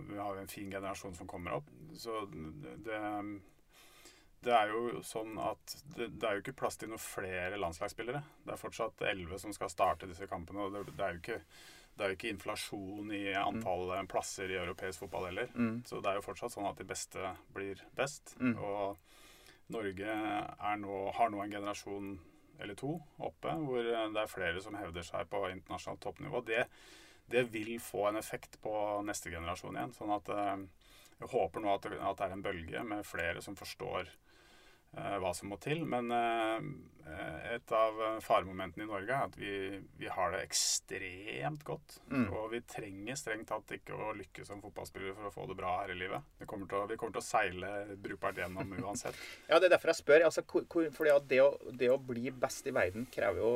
Vi 0.10 0.18
har 0.18 0.40
en 0.42 0.50
fin 0.50 0.74
generasjon 0.74 1.14
som 1.20 1.30
kommer 1.30 1.60
opp. 1.60 1.70
Så 1.94 2.24
det, 2.32 2.98
det 4.42 4.54
er 4.58 4.72
jo 4.74 5.02
sånn 5.06 5.36
at 5.42 5.76
det, 5.96 6.08
det, 6.18 6.26
er 6.26 6.38
jo 6.38 6.42
ikke 6.44 6.58
plass 6.64 6.80
til 6.82 6.90
noen 6.90 7.02
flere 7.02 7.60
landslagsspillere. 7.62 8.24
Det 8.46 8.56
er 8.56 8.62
fortsatt 8.62 9.04
elleve 9.06 9.38
som 9.42 9.54
skal 9.54 9.70
starte 9.70 10.10
disse 10.10 10.26
kampene. 10.30 10.66
og 10.66 10.74
det, 10.74 10.86
det, 10.96 11.06
er 11.06 11.14
jo 11.14 11.22
ikke, 11.22 11.38
det 11.98 12.06
er 12.06 12.14
jo 12.14 12.18
ikke 12.18 12.34
inflasjon 12.34 13.14
i 13.14 13.24
antall 13.38 13.86
mm. 13.94 14.10
plasser 14.10 14.50
i 14.50 14.58
europeisk 14.58 15.06
fotball 15.06 15.30
heller. 15.30 15.54
Mm. 15.54 15.84
Så 15.86 16.02
det 16.02 16.10
er 16.10 16.18
jo 16.18 16.26
fortsatt 16.26 16.56
sånn 16.56 16.70
at 16.72 16.82
de 16.82 16.88
beste 16.90 17.36
blir 17.54 17.84
best. 17.98 18.34
Mm. 18.42 18.56
Og 18.58 18.98
Norge 19.72 20.18
nå, 20.82 20.98
har 21.16 21.32
nå 21.32 21.44
en 21.44 21.54
generasjon 21.54 22.12
eller 22.62 22.78
to 22.78 22.96
oppe 23.24 23.54
hvor 23.64 23.86
det 23.86 24.22
er 24.22 24.30
flere 24.30 24.62
som 24.62 24.76
hevder 24.78 25.06
seg 25.06 25.30
på 25.30 25.44
internasjonalt 25.50 26.02
toppnivå. 26.04 26.42
Det, 26.46 26.66
det 27.32 27.46
vil 27.54 27.78
få 27.82 28.10
en 28.10 28.20
effekt 28.20 28.58
på 28.62 28.74
neste 29.06 29.34
generasjon 29.34 29.78
igjen. 29.78 29.96
sånn 29.98 30.14
at 30.18 30.34
eh, 30.34 30.66
jeg 31.22 31.32
håper 31.32 31.62
nå 31.64 31.74
at 31.74 31.86
det, 31.86 32.02
at 32.02 32.18
det 32.20 32.28
er 32.28 32.36
en 32.36 32.44
bølge 32.46 32.84
med 32.90 33.06
flere 33.06 33.42
som 33.46 33.58
forstår 33.58 34.10
hva 34.92 35.32
som 35.36 35.52
må 35.52 35.58
til. 35.62 35.86
Men 35.88 36.12
eh, 36.12 36.66
et 37.56 37.74
av 37.76 37.98
faremomentene 38.24 38.86
i 38.86 38.90
Norge 38.90 39.16
er 39.16 39.28
at 39.28 39.38
vi, 39.40 39.80
vi 40.00 40.10
har 40.12 40.34
det 40.34 40.42
ekstremt 40.46 41.64
godt. 41.68 41.98
Mm. 42.12 42.28
Og 42.30 42.52
vi 42.54 42.62
trenger 42.68 43.20
strengt 43.20 43.50
tatt 43.52 43.74
ikke 43.76 43.96
å 43.96 44.12
lykkes 44.18 44.52
som 44.52 44.62
fotballspillere 44.64 45.16
for 45.18 45.30
å 45.30 45.34
få 45.34 45.48
det 45.50 45.58
bra 45.60 45.74
her 45.82 45.94
i 45.94 45.98
livet. 46.00 46.28
Kommer 46.50 46.76
å, 46.78 46.86
vi 46.90 46.98
kommer 47.00 47.16
til 47.18 47.24
å 47.24 47.26
seile 47.26 47.72
brukbart 48.02 48.40
gjennom 48.42 48.76
uansett. 48.84 49.18
ja, 49.50 49.60
det 49.60 49.70
er 49.70 49.76
derfor 49.76 49.94
jeg 49.94 50.02
spør. 50.02 50.28
Altså, 50.30 50.46
fordi 50.98 51.16
det 51.32 51.42
å, 51.44 51.50
det, 51.72 51.92
å, 51.92 52.00
bli 52.12 52.32
best 52.32 52.68
i 52.68 52.76
verden 52.76 53.08
krever 53.12 53.44
jo 53.44 53.54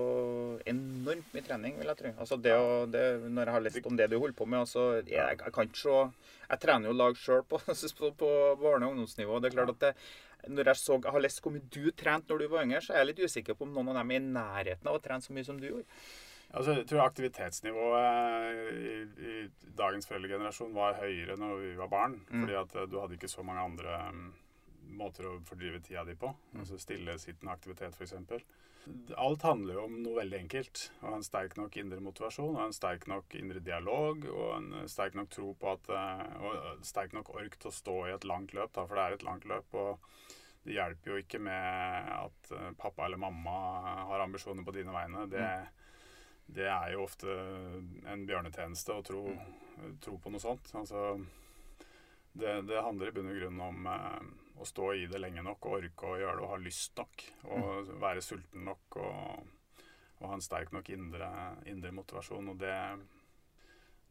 enormt 0.67 1.35
mye 1.35 1.45
trening, 1.45 1.79
vil 1.79 1.91
jeg 1.93 2.01
tro. 2.01 2.13
Altså, 2.15 2.39
det 2.41 2.55
å, 2.59 2.83
det, 2.89 3.05
når 3.27 3.51
jeg 3.51 3.57
har 3.57 3.67
lest 3.67 3.91
om 3.91 3.99
det 3.99 4.09
du 4.11 4.17
holder 4.19 4.37
på 4.37 4.49
med 4.49 4.63
altså, 4.65 4.87
jeg, 5.01 5.19
jeg, 5.19 5.53
kan 5.55 5.69
ikke 5.69 5.81
se 5.81 5.97
Jeg 6.45 6.61
trener 6.61 6.89
jo 6.89 6.97
lag 6.97 7.17
sjøl 7.19 7.43
på, 7.49 7.59
på, 7.99 8.13
på 8.19 8.31
barne- 8.61 8.87
og 8.87 8.95
ungdomsnivå. 8.95 9.39
Det 9.41 9.49
er 9.49 9.57
klart 9.59 9.75
at 9.75 9.83
det, 9.85 9.93
når 10.51 10.71
jeg, 10.71 10.81
så, 10.81 10.99
jeg 10.99 11.15
har 11.15 11.23
lest 11.23 11.41
hvor 11.43 11.53
mye 11.55 11.73
du 11.73 11.89
trente 11.97 12.31
når 12.31 12.43
du 12.43 12.47
var 12.51 12.65
yngre, 12.67 12.81
så 12.83 12.93
er 12.93 13.03
jeg 13.03 13.11
litt 13.11 13.25
usikker 13.25 13.57
på 13.57 13.67
om 13.67 13.75
noen 13.75 13.91
av 13.93 13.99
dem 14.01 14.13
er 14.13 14.21
i 14.21 14.31
nærheten 14.37 14.89
av 14.91 14.97
å 14.97 15.03
trene 15.03 15.25
så 15.25 15.35
mye 15.35 15.47
som 15.47 15.59
du 15.59 15.67
gjorde. 15.69 15.85
Altså, 16.55 16.75
jeg 16.77 16.87
tror 16.87 17.03
aktivitetsnivået 17.03 18.69
i, 18.71 18.95
i 19.27 19.71
dagens 19.75 20.07
foreldregenerasjon 20.07 20.75
var 20.75 20.99
høyere 21.01 21.35
når 21.39 21.55
vi 21.63 21.71
var 21.79 21.91
barn. 21.91 22.19
Mm. 22.29 22.43
Fordi 22.43 22.57
at 22.61 22.75
eh, 22.75 22.87
du 22.91 22.99
hadde 23.01 23.17
ikke 23.17 23.31
så 23.31 23.43
mange 23.43 23.65
andre 23.65 23.97
um, 24.11 24.27
måter 24.95 25.27
å 25.27 25.39
fordrive 25.47 25.81
tida 25.83 26.05
di 26.07 26.15
på. 26.19 26.31
Mm. 26.53 26.61
Altså 26.63 26.79
Stillesittende 26.79 27.55
aktivitet, 27.55 27.97
f.eks. 27.97 28.15
Alt 29.17 29.41
handler 29.47 29.79
jo 29.79 29.83
om 29.87 29.95
noe 30.03 30.19
veldig 30.19 30.37
enkelt. 30.43 30.83
Å 31.01 31.09
ha 31.09 31.15
en 31.17 31.25
sterk 31.25 31.55
nok 31.57 31.77
indre 31.81 32.01
motivasjon, 32.05 32.53
og 32.53 32.63
en 32.67 32.75
sterk 32.75 33.07
nok 33.09 33.33
indre 33.39 33.63
dialog, 33.65 34.27
og 34.29 34.51
en 34.59 34.89
sterk 34.91 35.17
nok 35.17 35.31
tro 35.33 35.53
på 35.57 35.71
at 35.73 35.89
eh, 35.89 36.25
Og 36.45 36.85
sterk 36.85 37.15
nok 37.17 37.33
ork 37.33 37.57
til 37.57 37.71
å 37.71 37.75
stå 37.79 37.97
i 38.05 38.13
et 38.13 38.27
langt 38.29 38.53
løp, 38.57 38.73
da, 38.77 38.85
for 38.85 38.97
det 38.97 39.05
er 39.05 39.17
et 39.17 39.27
langt 39.27 39.49
løp. 39.49 39.73
og 39.73 40.11
det 40.65 40.73
hjelper 40.73 41.11
jo 41.11 41.21
ikke 41.21 41.39
med 41.45 42.07
at 42.09 42.51
eh, 42.57 42.71
pappa 42.77 43.05
eller 43.05 43.21
mamma 43.21 43.57
har 44.09 44.23
ambisjoner 44.23 44.65
på 44.65 44.73
dine 44.73 44.93
vegne. 44.95 45.27
Det, 45.29 45.49
det 46.57 46.65
er 46.65 46.95
jo 46.95 47.03
ofte 47.05 47.35
en 48.09 48.25
bjørnetjeneste 48.25 48.95
å 48.95 49.03
tro, 49.05 49.21
tro 50.01 50.17
på 50.21 50.33
noe 50.33 50.41
sånt. 50.41 50.71
Altså, 50.73 51.19
det, 52.33 52.63
det, 52.65 52.81
handler 52.81 53.11
i 53.11 53.15
bunn 53.15 53.29
og 53.29 53.37
grunn 53.37 53.61
om 53.67 53.91
eh, 53.93 54.33
å 54.55 54.67
stå 54.67 54.93
i 54.95 55.05
det 55.11 55.19
lenge 55.19 55.43
nok 55.43 55.67
og 55.67 55.77
orke 55.79 56.07
å 56.09 56.19
gjøre 56.19 56.37
det 56.39 56.45
og 56.45 56.53
ha 56.53 56.61
lyst 56.61 56.95
nok. 56.99 57.25
Og 57.49 57.67
mm. 57.73 57.91
være 58.03 58.23
sulten 58.23 58.65
nok 58.67 58.97
og, 59.01 59.51
og, 60.19 60.23
ha 60.29 60.33
en 60.37 60.45
sterk 60.45 60.71
nok 60.75 60.89
indre, 60.95 61.29
indre 61.71 61.91
motivasjon. 61.95 62.53
Og 62.53 62.61
det, 62.61 62.77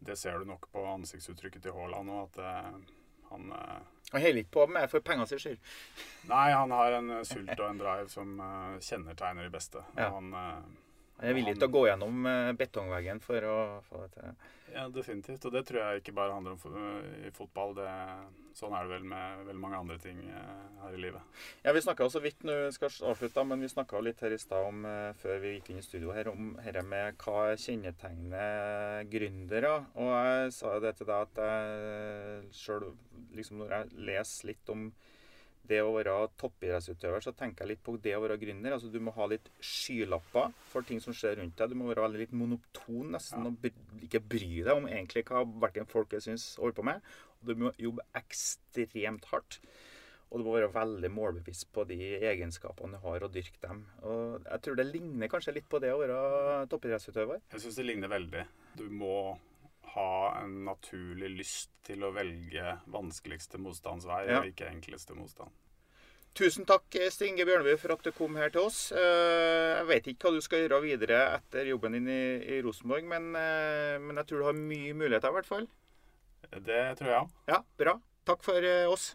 det, 0.04 0.18
ser 0.20 0.40
du 0.40 0.52
nok 0.52 0.68
på 0.72 0.85
ansiktsuttrykket 0.92 1.66
til 1.66 1.76
Haaland 1.76 2.11
nå, 2.11 2.22
at 2.28 2.38
det, 2.40 2.54
han 3.33 3.52
eh, 3.57 3.83
han 4.14 4.22
holder 4.22 4.44
ikke 4.44 4.54
på 4.54 4.64
med 4.70 4.85
for 4.92 5.02
pengene 5.02 5.26
sin 5.26 5.40
skyld. 5.42 5.70
Nei, 6.30 6.44
han 6.52 6.70
har 6.70 7.00
en 7.00 7.09
eh, 7.16 7.24
sult 7.26 7.50
og 7.57 7.64
en 7.66 7.80
drive 7.80 8.11
som 8.12 8.37
uh, 8.38 8.76
kjennetegner 8.78 9.48
de 9.48 9.50
beste. 9.50 9.80
Ja. 9.96 10.12
Han, 10.14 10.28
han, 11.24 11.30
er 11.30 11.38
villig 11.38 11.56
til 11.58 11.66
å 11.66 11.72
gå 11.74 11.87
gjennom 11.88 12.28
uh, 12.28 12.52
betongveggen 12.58 13.22
for 13.24 13.46
å 13.48 13.56
få 13.88 14.04
det 14.04 14.10
til. 14.18 14.50
Ja, 14.74 14.88
definitivt. 14.90 15.44
Og 15.46 15.54
det 15.54 15.62
tror 15.68 15.80
jeg 15.80 16.00
ikke 16.02 16.14
bare 16.16 16.34
handler 16.34 16.56
om 16.56 16.88
i 17.22 17.30
fotball. 17.34 17.76
Det, 17.78 17.87
sånn 18.58 18.74
er 18.74 18.87
det 18.87 18.94
vel 18.96 19.04
med 19.06 19.44
veldig 19.46 19.62
mange 19.62 19.80
andre 19.84 19.98
ting 20.02 20.18
her 20.26 20.96
i 20.96 20.98
livet. 20.98 21.37
Ja, 21.62 21.74
Vi 21.76 21.82
snakka 21.84 22.08
så 22.10 22.22
vidt 22.24 22.42
nå 22.42 22.56
skal 22.74 22.90
avslutte, 23.12 23.44
men 23.46 23.62
vi 23.62 23.70
snakka 23.70 24.02
litt 24.02 24.24
her 24.24 24.34
i 24.34 24.40
stad 24.42 24.66
om 24.66 24.82
før 25.20 25.38
vi 25.44 25.54
gikk 25.54 25.70
inn 25.70 25.78
i 25.78 25.87
studio 25.87 26.10
her, 26.16 26.32
om 26.32 26.56
dette 26.58 26.82
med 26.90 27.22
hva 27.22 27.54
kjennetegner 27.54 29.06
gründere. 29.12 29.76
Og 29.94 30.10
jeg 30.10 30.54
sa 30.58 30.74
det 30.82 30.96
til 30.98 31.12
deg 31.12 31.28
at 31.28 31.42
jeg 31.44 32.52
sjøl 32.64 32.90
liksom 33.38 33.62
når 33.62 33.76
jeg 33.78 34.06
leser 34.10 34.50
litt 34.50 34.74
om 34.74 34.88
det 35.68 35.81
å 35.81 35.92
være 35.94 36.14
toppidrettsutøver, 36.40 37.24
så 37.24 37.33
tenker 37.37 37.64
jeg 37.64 37.74
litt 37.74 37.83
på 37.85 37.96
det 38.05 38.14
å 38.16 38.22
være 38.24 38.37
gründer. 38.40 38.77
Altså, 38.77 38.90
du 38.92 38.98
må 39.03 39.14
ha 39.16 39.29
litt 39.31 39.48
skylapper 39.64 40.53
for 40.70 40.87
ting 40.87 41.00
som 41.03 41.16
skjer 41.16 41.38
rundt 41.40 41.57
deg. 41.61 41.72
Du 41.72 41.79
må 41.81 41.88
være 41.90 42.05
veldig 42.05 42.20
litt 42.24 42.37
monoton 42.37 43.14
nesten, 43.14 43.48
og 43.48 44.05
ikke 44.05 44.22
bry 44.35 44.50
deg 44.61 44.74
om 44.74 44.88
egentlig 44.90 45.24
hva 45.31 45.44
verken 45.64 45.88
folk 45.90 46.12
syns 46.20 46.55
holder 46.61 46.79
på 46.79 46.87
med. 46.90 47.11
Og 47.40 47.50
du 47.50 47.64
må 47.64 47.72
jobbe 47.81 48.07
ekstremt 48.20 49.29
hardt. 49.33 49.61
Og 50.33 50.40
du 50.40 50.48
må 50.48 50.57
være 50.57 50.72
veldig 50.74 51.11
målbevisst 51.14 51.68
på 51.72 51.85
de 51.87 51.98
egenskapene 52.18 52.98
du 52.98 53.05
har, 53.07 53.24
og 53.24 53.35
dyrke 53.35 53.61
dem. 53.62 53.85
Og 54.03 54.44
jeg 54.48 54.64
tror 54.66 54.79
det 54.81 54.88
ligner 54.90 55.31
kanskje 55.31 55.55
litt 55.57 55.68
på 55.70 55.81
det 55.83 55.92
å 55.94 56.00
være 56.00 56.20
toppidrettsutøver. 56.72 57.44
Jeg 57.55 57.64
syns 57.64 57.79
det 57.79 57.87
ligner 57.87 58.11
veldig. 58.11 58.46
Du 58.81 58.88
må 58.90 59.14
ha 59.94 60.40
en 60.42 60.64
naturlig 60.66 61.30
lyst 61.38 61.70
til 61.87 62.02
å 62.07 62.12
velge 62.14 62.78
vanskeligste 62.90 63.59
motstandsvei, 63.62 64.24
Ja. 64.28 64.40
og 64.40 64.46
ikke 64.50 64.70
enkleste 64.70 65.14
motstand. 65.14 65.50
Tusen 66.35 66.66
takk, 66.66 66.88
Stinge 67.14 67.37
Inge 67.38 67.44
Bjørneby, 67.46 67.76
for 67.78 67.92
at 67.94 68.02
du 68.02 68.11
kom 68.11 68.35
her 68.35 68.50
til 68.50 68.62
oss. 68.66 68.90
Eh, 68.90 69.78
Jeg 69.78 69.87
vet 69.87 70.07
ikke 70.11 70.26
hva 70.26 70.35
du 70.35 70.40
skal 70.40 70.64
gjøre 70.68 70.80
videre 70.83 71.20
etter 71.37 71.68
jobben 71.70 71.92
din 71.92 72.09
i, 72.09 72.57
i 72.57 72.61
Rosenborg, 72.62 73.04
men, 73.07 73.35
eh, 73.38 73.98
men 74.02 74.16
jeg 74.16 74.26
tror 74.26 74.38
du 74.42 74.44
har 74.48 74.59
mye 74.59 74.94
muligheter, 74.94 75.28
i 75.30 75.33
hvert 75.38 75.46
fall. 75.46 75.68
Det 76.50 76.83
tror 76.98 77.09
jeg 77.11 77.20
òg. 77.20 77.30
Ja, 77.48 77.61
bra. 77.78 78.00
Takk 78.26 78.42
for 78.42 78.59
eh, 78.66 78.87
oss. 78.90 79.14